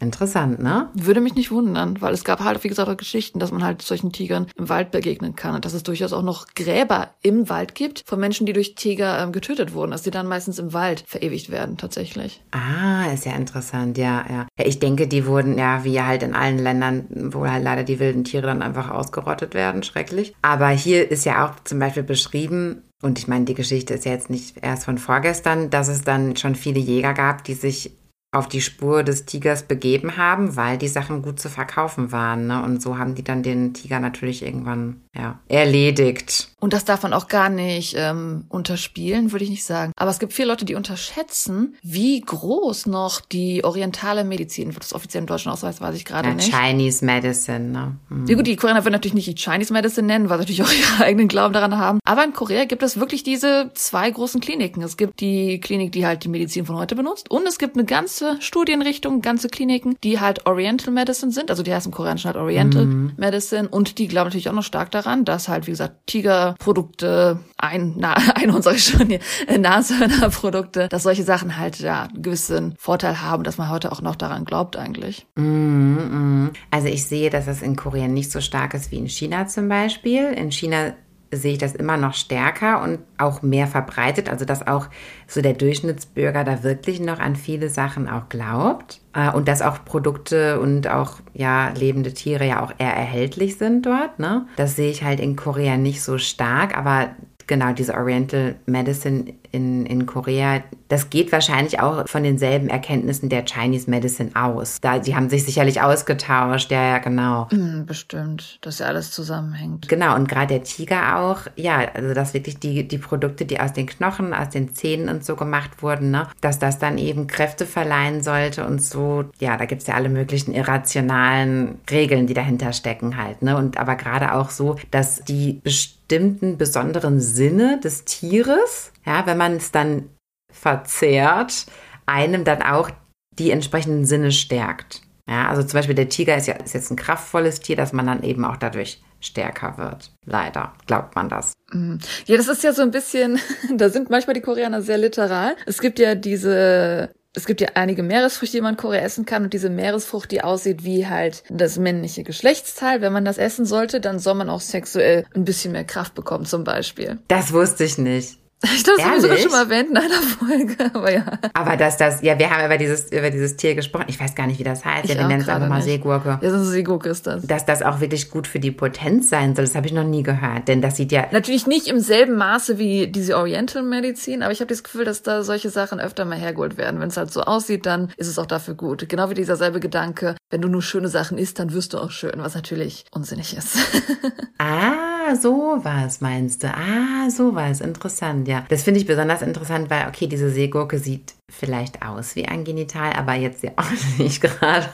Interessant, 0.03 0.59
ne? 0.59 0.89
Würde 0.93 1.21
mich 1.21 1.35
nicht 1.35 1.49
wundern, 1.49 2.01
weil 2.01 2.13
es 2.13 2.25
gab 2.25 2.41
halt, 2.41 2.61
wie 2.65 2.67
gesagt, 2.67 2.89
auch 2.89 2.97
Geschichten, 2.97 3.39
dass 3.39 3.53
man 3.53 3.63
halt 3.63 3.81
solchen 3.81 4.11
Tigern 4.11 4.47
im 4.57 4.67
Wald 4.67 4.91
begegnen 4.91 5.35
kann 5.35 5.55
und 5.55 5.63
dass 5.63 5.73
es 5.73 5.83
durchaus 5.83 6.11
auch 6.11 6.21
noch 6.21 6.47
Gräber 6.55 7.11
im 7.21 7.47
Wald 7.47 7.73
gibt 7.73 8.03
von 8.05 8.19
Menschen, 8.19 8.45
die 8.45 8.51
durch 8.51 8.75
Tiger 8.75 9.23
ähm, 9.23 9.31
getötet 9.31 9.73
wurden, 9.73 9.91
dass 9.91 10.03
die 10.03 10.11
dann 10.11 10.27
meistens 10.27 10.59
im 10.59 10.73
Wald 10.73 11.05
verewigt 11.07 11.49
werden, 11.51 11.77
tatsächlich. 11.77 12.43
Ah, 12.51 13.05
ist 13.13 13.25
ja 13.25 13.31
interessant, 13.31 13.97
ja, 13.97 14.25
ja. 14.29 14.47
ja 14.57 14.65
ich 14.65 14.79
denke, 14.79 15.07
die 15.07 15.25
wurden 15.25 15.57
ja, 15.57 15.85
wie 15.85 16.01
halt 16.01 16.21
in 16.21 16.35
allen 16.35 16.59
Ländern, 16.59 17.07
wo 17.31 17.47
halt 17.47 17.63
leider 17.63 17.83
die 17.83 17.99
wilden 17.99 18.25
Tiere 18.25 18.47
dann 18.47 18.61
einfach 18.61 18.91
ausgerottet 18.91 19.53
werden, 19.53 19.83
schrecklich. 19.83 20.35
Aber 20.41 20.67
hier 20.67 21.09
ist 21.09 21.25
ja 21.25 21.45
auch 21.45 21.63
zum 21.63 21.79
Beispiel 21.79 22.03
beschrieben, 22.03 22.83
und 23.01 23.19
ich 23.19 23.27
meine, 23.27 23.43
die 23.43 23.53
Geschichte 23.53 23.93
ist 23.93 24.05
ja 24.05 24.13
jetzt 24.13 24.29
nicht 24.29 24.55
erst 24.61 24.85
von 24.85 24.97
vorgestern, 24.97 25.69
dass 25.69 25.89
es 25.89 26.03
dann 26.03 26.37
schon 26.37 26.55
viele 26.55 26.79
Jäger 26.79 27.13
gab, 27.13 27.43
die 27.43 27.53
sich 27.53 27.91
auf 28.33 28.47
die 28.47 28.61
Spur 28.61 29.03
des 29.03 29.25
Tigers 29.25 29.63
begeben 29.63 30.17
haben, 30.17 30.55
weil 30.55 30.77
die 30.77 30.87
Sachen 30.87 31.21
gut 31.21 31.39
zu 31.39 31.49
verkaufen 31.49 32.11
waren. 32.11 32.47
Ne? 32.47 32.63
Und 32.63 32.81
so 32.81 32.97
haben 32.97 33.13
die 33.13 33.23
dann 33.23 33.43
den 33.43 33.73
Tiger 33.73 33.99
natürlich 33.99 34.43
irgendwann 34.43 35.01
ja, 35.15 35.39
erledigt. 35.47 36.49
Und 36.59 36.73
das 36.73 36.85
darf 36.85 37.03
man 37.03 37.13
auch 37.13 37.27
gar 37.27 37.49
nicht 37.49 37.93
ähm, 37.95 38.45
unterspielen, 38.49 39.31
würde 39.31 39.45
ich 39.45 39.51
nicht 39.51 39.65
sagen. 39.65 39.91
Aber 39.95 40.09
es 40.09 40.17
gibt 40.17 40.33
viele 40.33 40.47
Leute, 40.47 40.65
die 40.65 40.73
unterschätzen, 40.73 41.75
wie 41.83 42.21
groß 42.21 42.87
noch 42.87 43.21
die 43.21 43.63
orientale 43.63 44.23
Medizin, 44.23 44.73
wird 44.73 44.83
das 44.83 44.93
offiziell 44.93 45.21
im 45.21 45.27
deutschen 45.27 45.51
Ausweis, 45.51 45.81
weiß 45.81 45.95
ich 45.95 46.05
gerade 46.05 46.29
ja, 46.29 46.35
nicht. 46.35 46.51
Chinese 46.51 47.05
Medicine, 47.05 47.59
ne? 47.59 47.97
Mhm. 48.09 48.25
Ja 48.25 48.35
gut, 48.35 48.47
die 48.47 48.55
Koreaner 48.55 48.83
würden 48.83 48.93
natürlich 48.93 49.13
nicht 49.13 49.27
die 49.27 49.35
Chinese 49.35 49.71
Medicine 49.71 50.07
nennen, 50.07 50.29
weil 50.29 50.37
sie 50.37 50.43
natürlich 50.43 50.63
auch 50.63 50.71
ihren 50.71 51.01
eigenen 51.01 51.27
Glauben 51.27 51.53
daran 51.53 51.77
haben. 51.77 51.99
Aber 52.05 52.23
in 52.23 52.33
Korea 52.33 52.65
gibt 52.65 52.81
es 52.81 52.99
wirklich 52.99 53.21
diese 53.21 53.69
zwei 53.75 54.09
großen 54.09 54.41
Kliniken. 54.41 54.81
Es 54.81 54.97
gibt 54.97 55.19
die 55.19 55.59
Klinik, 55.59 55.91
die 55.91 56.07
halt 56.07 56.23
die 56.23 56.29
Medizin 56.29 56.65
von 56.65 56.77
heute 56.77 56.95
benutzt 56.95 57.29
und 57.29 57.45
es 57.45 57.59
gibt 57.59 57.75
eine 57.75 57.85
ganze 57.85 58.22
ganze 58.23 58.41
Studienrichtungen, 58.41 59.21
ganze 59.21 59.49
Kliniken, 59.49 59.97
die 60.03 60.19
halt 60.19 60.45
Oriental 60.45 60.93
Medicine 60.93 61.31
sind. 61.31 61.49
Also 61.49 61.63
die 61.63 61.73
heißen 61.73 61.91
im 61.91 61.95
Koreanischen 61.95 62.27
halt 62.27 62.37
Oriental 62.37 62.85
mhm. 62.85 63.13
Medicine. 63.17 63.67
Und 63.67 63.97
die 63.97 64.07
glauben 64.07 64.27
natürlich 64.27 64.49
auch 64.49 64.53
noch 64.53 64.63
stark 64.63 64.91
daran, 64.91 65.25
dass 65.25 65.47
halt, 65.47 65.67
wie 65.67 65.71
gesagt, 65.71 66.07
Tigerprodukte, 66.07 67.39
ein, 67.57 67.95
na, 67.97 68.13
ein 68.35 68.51
unserer 68.51 68.77
schon 68.77 69.07
hier, 69.07 69.19
äh, 69.47 69.57
Nashörnerprodukte, 69.57 70.87
dass 70.87 71.03
solche 71.03 71.23
Sachen 71.23 71.57
halt 71.57 71.79
ja 71.79 72.03
einen 72.03 72.21
gewissen 72.21 72.75
Vorteil 72.77 73.21
haben, 73.21 73.43
dass 73.43 73.57
man 73.57 73.69
heute 73.69 73.91
auch 73.91 74.01
noch 74.01 74.15
daran 74.15 74.45
glaubt 74.45 74.77
eigentlich. 74.77 75.27
Mhm, 75.35 75.43
mhm. 75.45 76.51
Also 76.71 76.87
ich 76.87 77.05
sehe, 77.05 77.29
dass 77.29 77.45
das 77.45 77.61
in 77.61 77.75
Korea 77.75 78.07
nicht 78.07 78.31
so 78.31 78.41
stark 78.41 78.73
ist 78.73 78.91
wie 78.91 78.97
in 78.97 79.09
China 79.09 79.47
zum 79.47 79.69
Beispiel. 79.69 80.25
In 80.25 80.51
China 80.51 80.93
sehe 81.37 81.53
ich 81.53 81.57
das 81.57 81.75
immer 81.75 81.97
noch 81.97 82.13
stärker 82.13 82.81
und 82.81 82.99
auch 83.17 83.41
mehr 83.41 83.67
verbreitet. 83.67 84.29
Also 84.29 84.45
dass 84.45 84.65
auch 84.65 84.87
so 85.27 85.41
der 85.41 85.53
Durchschnittsbürger 85.53 86.43
da 86.43 86.63
wirklich 86.63 86.99
noch 86.99 87.19
an 87.19 87.35
viele 87.35 87.69
Sachen 87.69 88.09
auch 88.09 88.29
glaubt. 88.29 89.01
Äh, 89.13 89.31
und 89.31 89.47
dass 89.47 89.61
auch 89.61 89.85
Produkte 89.85 90.59
und 90.59 90.87
auch 90.87 91.19
ja 91.33 91.69
lebende 91.69 92.13
Tiere 92.13 92.47
ja 92.47 92.63
auch 92.63 92.73
eher 92.77 92.93
erhältlich 92.93 93.57
sind 93.57 93.85
dort. 93.85 94.19
Ne? 94.19 94.45
Das 94.55 94.75
sehe 94.75 94.91
ich 94.91 95.03
halt 95.03 95.19
in 95.19 95.35
Korea 95.35 95.77
nicht 95.77 96.01
so 96.01 96.17
stark, 96.17 96.77
aber 96.77 97.09
genau 97.47 97.73
diese 97.73 97.93
Oriental 97.93 98.55
Medicine 98.65 99.33
in, 99.53 99.85
in 99.85 100.07
Korea, 100.07 100.63
das 100.89 101.11
geht 101.11 101.31
wahrscheinlich 101.31 101.79
auch 101.79 102.07
von 102.07 102.23
denselben 102.23 102.69
Erkenntnissen 102.69 103.29
der 103.29 103.45
Chinese 103.45 103.87
Medicine 103.87 104.31
aus. 104.33 104.81
Da, 104.81 104.97
die 104.97 105.15
haben 105.15 105.29
sich 105.29 105.45
sicherlich 105.45 105.79
ausgetauscht, 105.79 106.71
ja, 106.71 106.83
ja, 106.83 106.97
genau. 106.97 107.47
Mm, 107.51 107.85
bestimmt, 107.85 108.57
dass 108.61 108.79
ja 108.79 108.87
alles 108.87 109.11
zusammenhängt. 109.11 109.87
Genau, 109.87 110.15
und 110.15 110.27
gerade 110.27 110.47
der 110.47 110.63
Tiger 110.63 111.19
auch, 111.19 111.41
ja, 111.55 111.85
also 111.93 112.15
dass 112.15 112.33
wirklich 112.33 112.57
die, 112.57 112.87
die 112.87 112.97
Produkte, 112.97 113.45
die 113.45 113.59
aus 113.59 113.73
den 113.73 113.85
Knochen, 113.85 114.33
aus 114.33 114.49
den 114.49 114.73
Zähnen 114.73 115.07
und 115.07 115.23
so 115.23 115.35
gemacht 115.35 115.83
wurden, 115.83 116.09
ne, 116.09 116.27
dass 116.41 116.57
das 116.57 116.79
dann 116.79 116.97
eben 116.97 117.27
Kräfte 117.27 117.67
verleihen 117.67 118.23
sollte 118.23 118.65
und 118.65 118.81
so, 118.81 119.25
ja, 119.39 119.55
da 119.55 119.65
gibt 119.65 119.81
es 119.83 119.87
ja 119.87 119.93
alle 119.93 120.09
möglichen 120.09 120.55
irrationalen 120.55 121.79
Regeln, 121.91 122.25
die 122.25 122.33
dahinter 122.33 122.73
stecken 122.73 123.17
halt, 123.17 123.43
ne? 123.43 123.55
Und 123.55 123.77
aber 123.77 123.95
gerade 123.95 124.33
auch 124.33 124.49
so, 124.49 124.77
dass 124.89 125.23
die 125.23 125.59
bestimmten 125.63 126.57
besonderen 126.57 127.19
Sinne 127.19 127.79
des 127.83 128.05
Tieres 128.05 128.92
ja, 129.05 129.25
wenn 129.25 129.37
man 129.37 129.57
es 129.57 129.71
dann 129.71 130.09
verzehrt, 130.51 131.65
einem 132.05 132.43
dann 132.43 132.61
auch 132.61 132.89
die 133.37 133.51
entsprechenden 133.51 134.05
Sinne 134.05 134.31
stärkt. 134.31 135.01
Ja, 135.27 135.47
also 135.47 135.63
zum 135.63 135.77
Beispiel 135.77 135.95
der 135.95 136.09
Tiger 136.09 136.35
ist 136.35 136.47
ja 136.47 136.55
ist 136.55 136.73
jetzt 136.73 136.91
ein 136.91 136.97
kraftvolles 136.97 137.61
Tier, 137.61 137.75
dass 137.75 137.93
man 137.93 138.05
dann 138.05 138.23
eben 138.23 138.43
auch 138.43 138.57
dadurch 138.57 139.01
stärker 139.21 139.77
wird. 139.77 140.11
Leider 140.25 140.73
glaubt 140.85 141.15
man 141.15 141.29
das. 141.29 141.53
Mhm. 141.71 141.99
Ja, 142.25 142.35
das 142.35 142.49
ist 142.49 142.63
ja 142.63 142.73
so 142.73 142.81
ein 142.81 142.91
bisschen, 142.91 143.39
da 143.75 143.89
sind 143.89 144.09
manchmal 144.09 144.33
die 144.33 144.41
Koreaner 144.41 144.81
sehr 144.81 144.97
literal. 144.97 145.55
Es 145.65 145.79
gibt 145.79 145.99
ja 145.99 146.15
diese 146.15 147.11
es 147.35 147.47
gibt 147.47 147.61
ja 147.61 147.69
einige 147.73 148.03
Meeresfrüchte, 148.03 148.57
die 148.57 148.61
man 148.61 148.75
in 148.75 148.79
Korea 148.79 149.01
essen 149.01 149.25
kann 149.25 149.43
und 149.43 149.53
diese 149.53 149.71
Meeresfrucht, 149.71 150.29
die 150.29 150.43
aussieht 150.43 150.83
wie 150.83 151.07
halt 151.07 151.43
das 151.49 151.79
männliche 151.79 152.23
Geschlechtsteil. 152.23 153.01
Wenn 153.01 153.11
man 153.11 153.25
das 153.25 153.39
essen 153.39 153.65
sollte, 153.65 153.99
dann 153.99 154.19
soll 154.19 154.35
man 154.35 154.51
auch 154.51 154.61
sexuell 154.61 155.25
ein 155.33 155.43
bisschen 155.43 155.71
mehr 155.71 155.83
Kraft 155.83 156.13
bekommen 156.13 156.45
zum 156.45 156.63
Beispiel. 156.63 157.17
Das 157.29 157.51
wusste 157.51 157.85
ich 157.85 157.97
nicht. 157.97 158.37
Ich 158.75 158.83
glaube, 158.83 158.97
das 158.97 159.05
haben 159.05 159.15
wir 159.15 159.21
sogar 159.21 159.37
schon 159.37 159.51
mal 159.51 159.63
erwähnt 159.63 159.89
in 159.89 159.97
einer 159.97 160.21
Folge, 160.21 160.75
aber 160.93 161.11
ja. 161.11 161.25
Aber 161.53 161.77
dass 161.77 161.97
das, 161.97 162.21
ja, 162.21 162.37
wir 162.39 162.49
haben 162.49 162.65
über 162.65 162.77
dieses, 162.77 163.11
über 163.11 163.29
dieses 163.29 163.57
Tier 163.57 163.75
gesprochen. 163.75 164.05
Ich 164.07 164.19
weiß 164.19 164.35
gar 164.35 164.47
nicht, 164.47 164.59
wie 164.59 164.63
das 164.63 164.85
heißt. 164.85 165.09
ja, 165.09 165.15
wir 165.15 165.27
nennen 165.27 165.41
es 165.41 165.49
einfach 165.49 165.67
mal 165.67 165.77
nicht. 165.77 165.85
Seegurke. 165.85 166.39
Ja, 166.41 166.49
so 166.49 166.55
eine 166.55 166.65
Seegurke 166.65 167.09
ist 167.09 167.27
das. 167.27 167.45
Dass 167.45 167.65
das 167.65 167.81
auch 167.81 167.99
wirklich 167.99 168.31
gut 168.31 168.47
für 168.47 168.59
die 168.59 168.71
Potenz 168.71 169.29
sein 169.29 169.55
soll, 169.55 169.65
das 169.65 169.75
habe 169.75 169.87
ich 169.87 169.93
noch 169.93 170.05
nie 170.05 170.23
gehört. 170.23 170.67
Denn 170.67 170.81
das 170.81 170.95
sieht 170.95 171.11
ja. 171.11 171.27
Natürlich 171.31 171.67
nicht 171.67 171.87
im 171.87 171.99
selben 171.99 172.35
Maße 172.35 172.77
wie 172.77 173.07
diese 173.07 173.37
Oriental 173.37 173.83
Medizin, 173.83 174.43
aber 174.43 174.51
ich 174.51 174.59
habe 174.59 174.69
das 174.69 174.83
Gefühl, 174.83 175.05
dass 175.05 175.23
da 175.23 175.43
solche 175.43 175.69
Sachen 175.69 175.99
öfter 175.99 176.25
mal 176.25 176.37
hergeholt 176.37 176.77
werden. 176.77 176.99
Wenn 176.99 177.09
es 177.09 177.17
halt 177.17 177.31
so 177.31 177.41
aussieht, 177.41 177.85
dann 177.85 178.11
ist 178.17 178.27
es 178.27 178.39
auch 178.39 178.45
dafür 178.45 178.75
gut. 178.75 179.07
Genau 179.09 179.29
wie 179.29 179.35
dieser 179.35 179.57
selbe 179.57 179.79
Gedanke, 179.79 180.35
wenn 180.49 180.61
du 180.61 180.69
nur 180.69 180.81
schöne 180.81 181.09
Sachen 181.09 181.37
isst, 181.37 181.59
dann 181.59 181.73
wirst 181.73 181.93
du 181.93 181.97
auch 181.97 182.11
schön, 182.11 182.33
was 182.37 182.55
natürlich 182.55 183.05
unsinnig 183.11 183.57
ist. 183.57 183.77
ah, 184.57 184.93
sowas 185.35 186.21
meinst 186.21 186.63
du. 186.63 186.67
Ah, 186.67 187.29
sowas. 187.29 187.81
Interessant, 187.81 188.47
ja. 188.47 188.65
Das 188.69 188.83
finde 188.83 188.99
ich 188.99 189.05
besonders 189.05 189.41
interessant, 189.41 189.89
weil, 189.89 190.07
okay, 190.07 190.27
diese 190.27 190.49
Seegurke 190.49 190.99
sieht 190.99 191.33
vielleicht 191.51 192.01
aus 192.01 192.35
wie 192.35 192.47
ein 192.47 192.63
Genital, 192.63 193.13
aber 193.13 193.33
jetzt 193.33 193.63
ja 193.63 193.71
auch 193.75 193.89
nicht 194.17 194.41
gerade. 194.41 194.89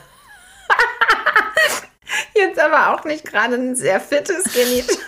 jetzt 2.36 2.60
aber 2.60 2.94
auch 2.94 3.04
nicht 3.06 3.26
gerade 3.26 3.56
ein 3.56 3.76
sehr 3.76 4.00
fittes 4.00 4.44
Genital. 4.54 4.98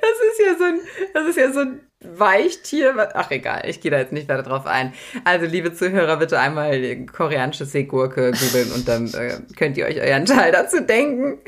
das 0.00 0.18
ist 0.30 0.40
ja 0.44 0.56
so 0.58 0.64
ein, 0.64 0.80
das 1.14 1.28
ist 1.28 1.36
ja 1.36 1.52
so 1.52 1.60
ein 1.60 1.80
Weichtier. 2.00 3.10
Ach 3.14 3.30
egal, 3.30 3.62
ich 3.66 3.80
gehe 3.80 3.90
da 3.90 3.98
jetzt 3.98 4.12
nicht 4.12 4.28
weiter 4.28 4.42
drauf 4.42 4.66
ein. 4.66 4.92
Also 5.24 5.46
liebe 5.46 5.72
Zuhörer, 5.72 6.16
bitte 6.16 6.38
einmal 6.38 7.06
koreanische 7.06 7.64
Seegurke 7.64 8.32
googeln 8.32 8.72
und 8.72 8.88
dann 8.88 9.12
äh, 9.14 9.38
könnt 9.56 9.76
ihr 9.76 9.86
euch 9.86 10.00
euren 10.00 10.26
Teil 10.26 10.52
dazu 10.52 10.80
denken. 10.80 11.38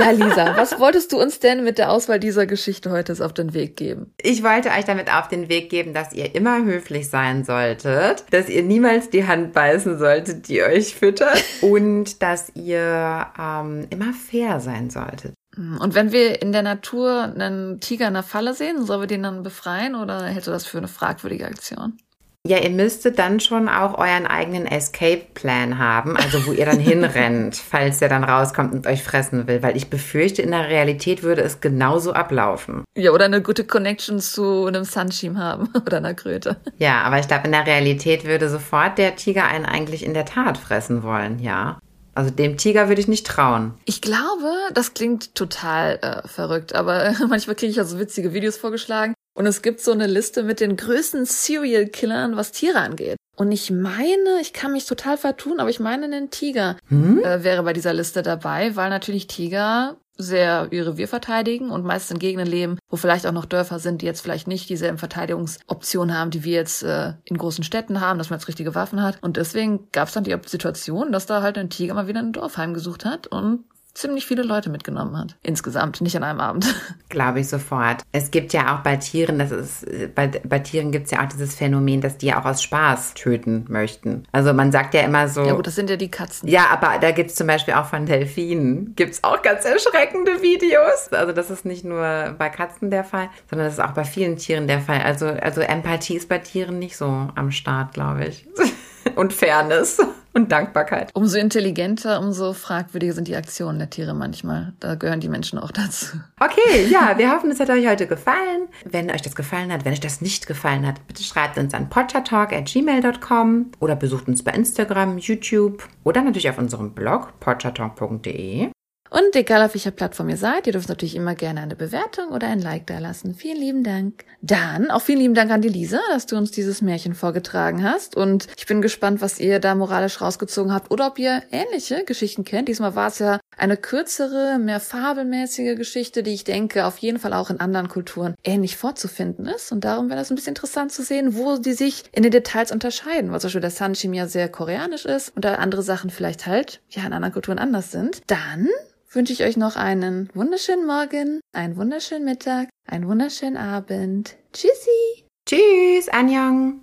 Ja, 0.00 0.12
Lisa, 0.12 0.56
was 0.56 0.80
wolltest 0.80 1.12
du 1.12 1.20
uns 1.20 1.40
denn 1.40 1.62
mit 1.62 1.76
der 1.76 1.90
Auswahl 1.90 2.18
dieser 2.18 2.46
Geschichte 2.46 2.90
heute 2.90 3.14
auf 3.22 3.34
den 3.34 3.52
Weg 3.52 3.76
geben? 3.76 4.14
Ich 4.16 4.42
wollte 4.42 4.70
euch 4.70 4.86
damit 4.86 5.12
auf 5.12 5.28
den 5.28 5.50
Weg 5.50 5.68
geben, 5.68 5.92
dass 5.92 6.14
ihr 6.14 6.34
immer 6.34 6.64
höflich 6.64 7.10
sein 7.10 7.44
solltet, 7.44 8.24
dass 8.30 8.48
ihr 8.48 8.62
niemals 8.62 9.10
die 9.10 9.26
Hand 9.26 9.52
beißen 9.52 9.98
solltet, 9.98 10.48
die 10.48 10.62
euch 10.62 10.94
füttert 10.94 11.44
und 11.60 12.22
dass 12.22 12.50
ihr 12.54 13.26
ähm, 13.38 13.88
immer 13.90 14.14
fair 14.14 14.60
sein 14.60 14.88
solltet. 14.88 15.34
Hm, 15.54 15.78
und 15.78 15.94
wenn 15.94 16.12
wir 16.12 16.40
in 16.40 16.52
der 16.52 16.62
Natur 16.62 17.24
einen 17.24 17.80
Tiger 17.80 18.08
in 18.08 18.14
der 18.14 18.22
Falle 18.22 18.54
sehen, 18.54 18.86
sollen 18.86 19.02
wir 19.02 19.06
den 19.06 19.22
dann 19.22 19.42
befreien 19.42 19.96
oder 19.96 20.24
hältst 20.24 20.48
du 20.48 20.52
das 20.52 20.64
für 20.64 20.78
eine 20.78 20.88
fragwürdige 20.88 21.44
Aktion? 21.44 21.98
Ja, 22.46 22.56
ihr 22.56 22.70
müsstet 22.70 23.18
dann 23.18 23.38
schon 23.38 23.68
auch 23.68 23.98
euren 23.98 24.26
eigenen 24.26 24.66
Escape-Plan 24.66 25.78
haben, 25.78 26.16
also 26.16 26.46
wo 26.46 26.52
ihr 26.52 26.64
dann 26.64 26.80
hinrennt, 26.80 27.56
falls 27.70 27.98
der 27.98 28.08
dann 28.08 28.24
rauskommt 28.24 28.72
und 28.72 28.86
euch 28.86 29.02
fressen 29.02 29.46
will, 29.46 29.62
weil 29.62 29.76
ich 29.76 29.90
befürchte, 29.90 30.40
in 30.40 30.52
der 30.52 30.68
Realität 30.68 31.22
würde 31.22 31.42
es 31.42 31.60
genauso 31.60 32.14
ablaufen. 32.14 32.84
Ja, 32.96 33.10
oder 33.10 33.26
eine 33.26 33.42
gute 33.42 33.64
Connection 33.64 34.20
zu 34.20 34.64
einem 34.64 34.84
Sunshim 34.84 35.38
haben 35.38 35.68
oder 35.86 35.98
einer 35.98 36.14
Kröte. 36.14 36.56
Ja, 36.78 37.02
aber 37.02 37.18
ich 37.18 37.28
glaube, 37.28 37.44
in 37.44 37.52
der 37.52 37.66
Realität 37.66 38.24
würde 38.24 38.48
sofort 38.48 38.96
der 38.96 39.16
Tiger 39.16 39.44
einen 39.44 39.66
eigentlich 39.66 40.02
in 40.02 40.14
der 40.14 40.24
Tat 40.24 40.56
fressen 40.56 41.02
wollen, 41.02 41.40
ja. 41.40 41.78
Also 42.14 42.30
dem 42.30 42.56
Tiger 42.56 42.88
würde 42.88 43.02
ich 43.02 43.08
nicht 43.08 43.26
trauen. 43.26 43.74
Ich 43.84 44.00
glaube, 44.00 44.50
das 44.72 44.94
klingt 44.94 45.34
total 45.34 45.98
äh, 46.02 46.26
verrückt, 46.26 46.74
aber 46.74 47.14
manchmal 47.28 47.54
kriege 47.54 47.70
ich 47.70 47.78
also 47.78 47.98
witzige 47.98 48.32
Videos 48.32 48.56
vorgeschlagen. 48.56 49.14
Und 49.34 49.46
es 49.46 49.62
gibt 49.62 49.80
so 49.80 49.92
eine 49.92 50.06
Liste 50.06 50.42
mit 50.42 50.60
den 50.60 50.76
größten 50.76 51.24
Serial 51.24 51.86
Killern, 51.86 52.36
was 52.36 52.52
Tiere 52.52 52.78
angeht. 52.80 53.16
Und 53.36 53.52
ich 53.52 53.70
meine, 53.70 54.40
ich 54.42 54.52
kann 54.52 54.72
mich 54.72 54.84
total 54.84 55.16
vertun, 55.16 55.60
aber 55.60 55.70
ich 55.70 55.80
meine, 55.80 56.14
ein 56.14 56.30
Tiger 56.30 56.76
Hm? 56.88 57.22
äh, 57.24 57.42
wäre 57.42 57.62
bei 57.62 57.72
dieser 57.72 57.94
Liste 57.94 58.22
dabei, 58.22 58.76
weil 58.76 58.90
natürlich 58.90 59.28
Tiger 59.28 59.96
sehr 60.18 60.68
ihr 60.70 60.86
Revier 60.86 61.08
verteidigen 61.08 61.70
und 61.70 61.84
meist 61.84 62.10
in 62.10 62.18
Gegenden 62.18 62.46
leben, 62.46 62.78
wo 62.90 62.96
vielleicht 62.96 63.26
auch 63.26 63.32
noch 63.32 63.46
Dörfer 63.46 63.78
sind, 63.78 64.02
die 64.02 64.06
jetzt 64.06 64.20
vielleicht 64.20 64.46
nicht 64.46 64.68
dieselben 64.68 64.98
Verteidigungsoptionen 64.98 66.16
haben, 66.16 66.30
die 66.30 66.44
wir 66.44 66.54
jetzt 66.54 66.82
äh, 66.82 67.14
in 67.24 67.38
großen 67.38 67.64
Städten 67.64 68.00
haben, 68.00 68.18
dass 68.18 68.28
man 68.28 68.38
jetzt 68.38 68.48
richtige 68.48 68.74
Waffen 68.74 69.02
hat. 69.02 69.16
Und 69.22 69.38
deswegen 69.38 69.88
gab 69.92 70.08
es 70.08 70.14
dann 70.14 70.24
die 70.24 70.36
Situation, 70.46 71.12
dass 71.12 71.26
da 71.26 71.40
halt 71.40 71.56
ein 71.56 71.70
Tiger 71.70 71.94
mal 71.94 72.06
wieder 72.06 72.20
ein 72.20 72.32
Dorf 72.32 72.58
heimgesucht 72.58 73.04
hat 73.04 73.26
und 73.28 73.64
ziemlich 73.94 74.26
viele 74.26 74.42
Leute 74.42 74.70
mitgenommen 74.70 75.16
hat. 75.16 75.36
Insgesamt, 75.42 76.00
nicht 76.00 76.16
an 76.16 76.22
einem 76.22 76.40
Abend. 76.40 76.74
Glaube 77.08 77.40
ich 77.40 77.48
sofort. 77.48 78.02
Es 78.12 78.30
gibt 78.30 78.52
ja 78.52 78.74
auch 78.74 78.80
bei 78.80 78.96
Tieren, 78.96 79.38
das 79.38 79.50
ist, 79.50 79.86
bei, 80.14 80.28
bei 80.28 80.58
Tieren 80.58 80.92
gibt 80.92 81.06
es 81.06 81.12
ja 81.12 81.22
auch 81.24 81.28
dieses 81.28 81.54
Phänomen, 81.54 82.00
dass 82.00 82.18
die 82.18 82.26
ja 82.26 82.40
auch 82.40 82.44
aus 82.44 82.62
Spaß 82.62 83.14
töten 83.14 83.64
möchten. 83.68 84.24
Also 84.32 84.52
man 84.52 84.72
sagt 84.72 84.94
ja 84.94 85.02
immer 85.02 85.28
so. 85.28 85.44
Ja 85.44 85.54
gut, 85.54 85.66
das 85.66 85.74
sind 85.74 85.90
ja 85.90 85.96
die 85.96 86.10
Katzen. 86.10 86.48
Ja, 86.48 86.66
aber 86.70 86.98
da 87.00 87.10
gibt 87.10 87.30
es 87.30 87.36
zum 87.36 87.46
Beispiel 87.46 87.74
auch 87.74 87.86
von 87.86 88.06
Delfinen, 88.06 88.94
gibt 88.96 89.14
es 89.14 89.24
auch 89.24 89.42
ganz 89.42 89.64
erschreckende 89.64 90.42
Videos. 90.42 91.08
Also 91.12 91.32
das 91.32 91.50
ist 91.50 91.64
nicht 91.64 91.84
nur 91.84 92.34
bei 92.38 92.48
Katzen 92.48 92.90
der 92.90 93.04
Fall, 93.04 93.30
sondern 93.48 93.66
das 93.66 93.74
ist 93.74 93.80
auch 93.84 93.92
bei 93.92 94.04
vielen 94.04 94.36
Tieren 94.36 94.66
der 94.66 94.80
Fall. 94.80 95.02
Also, 95.02 95.26
also 95.26 95.60
Empathie 95.60 96.16
ist 96.16 96.28
bei 96.28 96.38
Tieren 96.38 96.78
nicht 96.78 96.96
so 96.96 97.28
am 97.34 97.50
Start, 97.50 97.94
glaube 97.94 98.26
ich. 98.26 98.46
Und 99.16 99.32
Fairness 99.32 100.00
und 100.32 100.52
Dankbarkeit. 100.52 101.10
Umso 101.14 101.38
intelligenter, 101.38 102.20
umso 102.20 102.52
fragwürdiger 102.52 103.12
sind 103.12 103.28
die 103.28 103.36
Aktionen 103.36 103.78
der 103.78 103.90
Tiere 103.90 104.14
manchmal. 104.14 104.72
Da 104.80 104.94
gehören 104.94 105.20
die 105.20 105.28
Menschen 105.28 105.58
auch 105.58 105.70
dazu. 105.70 106.18
Okay, 106.38 106.86
ja, 106.90 107.16
wir 107.18 107.32
hoffen, 107.32 107.50
es 107.50 107.60
hat 107.60 107.70
euch 107.70 107.86
heute 107.86 108.06
gefallen. 108.06 108.68
Wenn 108.84 109.10
euch 109.10 109.22
das 109.22 109.34
gefallen 109.34 109.72
hat, 109.72 109.84
wenn 109.84 109.92
euch 109.92 110.00
das 110.00 110.20
nicht 110.20 110.46
gefallen 110.46 110.86
hat, 110.86 111.06
bitte 111.06 111.22
schreibt 111.22 111.58
uns 111.58 111.74
an 111.74 111.88
potchatalk.gmail.com 111.88 113.72
oder 113.80 113.96
besucht 113.96 114.28
uns 114.28 114.42
bei 114.42 114.52
Instagram, 114.52 115.18
YouTube 115.18 115.88
oder 116.04 116.22
natürlich 116.22 116.48
auf 116.48 116.58
unserem 116.58 116.92
Blog 116.92 117.38
potchatalk.de. 117.40 118.70
Und 119.10 119.34
egal 119.34 119.62
auf 119.62 119.74
welcher 119.74 119.90
Plattform 119.90 120.28
ihr 120.28 120.36
seid, 120.36 120.68
ihr 120.68 120.72
dürft 120.72 120.88
natürlich 120.88 121.16
immer 121.16 121.34
gerne 121.34 121.60
eine 121.60 121.74
Bewertung 121.74 122.28
oder 122.28 122.46
ein 122.46 122.60
Like 122.60 122.86
da 122.86 123.00
lassen. 123.00 123.34
Vielen 123.34 123.58
lieben 123.58 123.82
Dank. 123.82 124.24
Dann 124.40 124.90
auch 124.90 125.02
vielen 125.02 125.18
lieben 125.18 125.34
Dank 125.34 125.50
an 125.50 125.62
die 125.62 125.68
Lisa, 125.68 125.98
dass 126.12 126.26
du 126.26 126.36
uns 126.36 126.52
dieses 126.52 126.80
Märchen 126.80 127.14
vorgetragen 127.14 127.82
hast. 127.82 128.16
Und 128.16 128.46
ich 128.56 128.66
bin 128.66 128.80
gespannt, 128.80 129.20
was 129.20 129.40
ihr 129.40 129.58
da 129.58 129.74
moralisch 129.74 130.20
rausgezogen 130.20 130.72
habt 130.72 130.92
oder 130.92 131.08
ob 131.08 131.18
ihr 131.18 131.42
ähnliche 131.50 132.04
Geschichten 132.04 132.44
kennt. 132.44 132.68
Diesmal 132.68 132.94
war 132.94 133.08
es 133.08 133.18
ja 133.18 133.40
eine 133.56 133.76
kürzere, 133.76 134.58
mehr 134.58 134.78
fabelmäßige 134.78 135.76
Geschichte, 135.76 136.22
die 136.22 136.32
ich 136.32 136.44
denke 136.44 136.86
auf 136.86 136.98
jeden 136.98 137.18
Fall 137.18 137.32
auch 137.32 137.50
in 137.50 137.58
anderen 137.58 137.88
Kulturen 137.88 138.36
ähnlich 138.44 138.76
vorzufinden 138.76 139.46
ist. 139.46 139.72
Und 139.72 139.84
darum 139.84 140.08
wäre 140.08 140.20
das 140.20 140.30
ein 140.30 140.36
bisschen 140.36 140.52
interessant 140.52 140.92
zu 140.92 141.02
sehen, 141.02 141.34
wo 141.34 141.58
die 141.58 141.72
sich 141.72 142.04
in 142.12 142.22
den 142.22 142.32
Details 142.32 142.70
unterscheiden. 142.70 143.32
Weil 143.32 143.40
zum 143.40 143.48
Beispiel 143.48 143.60
der 143.60 143.70
Sanchim 143.70 144.14
ja 144.14 144.28
sehr 144.28 144.48
koreanisch 144.48 145.04
ist 145.04 145.34
und 145.34 145.44
da 145.44 145.56
andere 145.56 145.82
Sachen 145.82 146.10
vielleicht 146.10 146.46
halt 146.46 146.80
ja 146.90 147.04
in 147.04 147.12
anderen 147.12 147.32
Kulturen 147.32 147.58
anders 147.58 147.90
sind. 147.90 148.20
Dann 148.28 148.68
wünsche 149.12 149.32
ich 149.32 149.42
euch 149.42 149.56
noch 149.56 149.76
einen 149.76 150.30
wunderschönen 150.34 150.86
Morgen, 150.86 151.40
einen 151.52 151.76
wunderschönen 151.76 152.24
Mittag, 152.24 152.68
einen 152.86 153.08
wunderschönen 153.08 153.56
Abend. 153.56 154.36
Tschüssi! 154.52 155.24
Tschüss, 155.46 156.08
Anjong! 156.08 156.78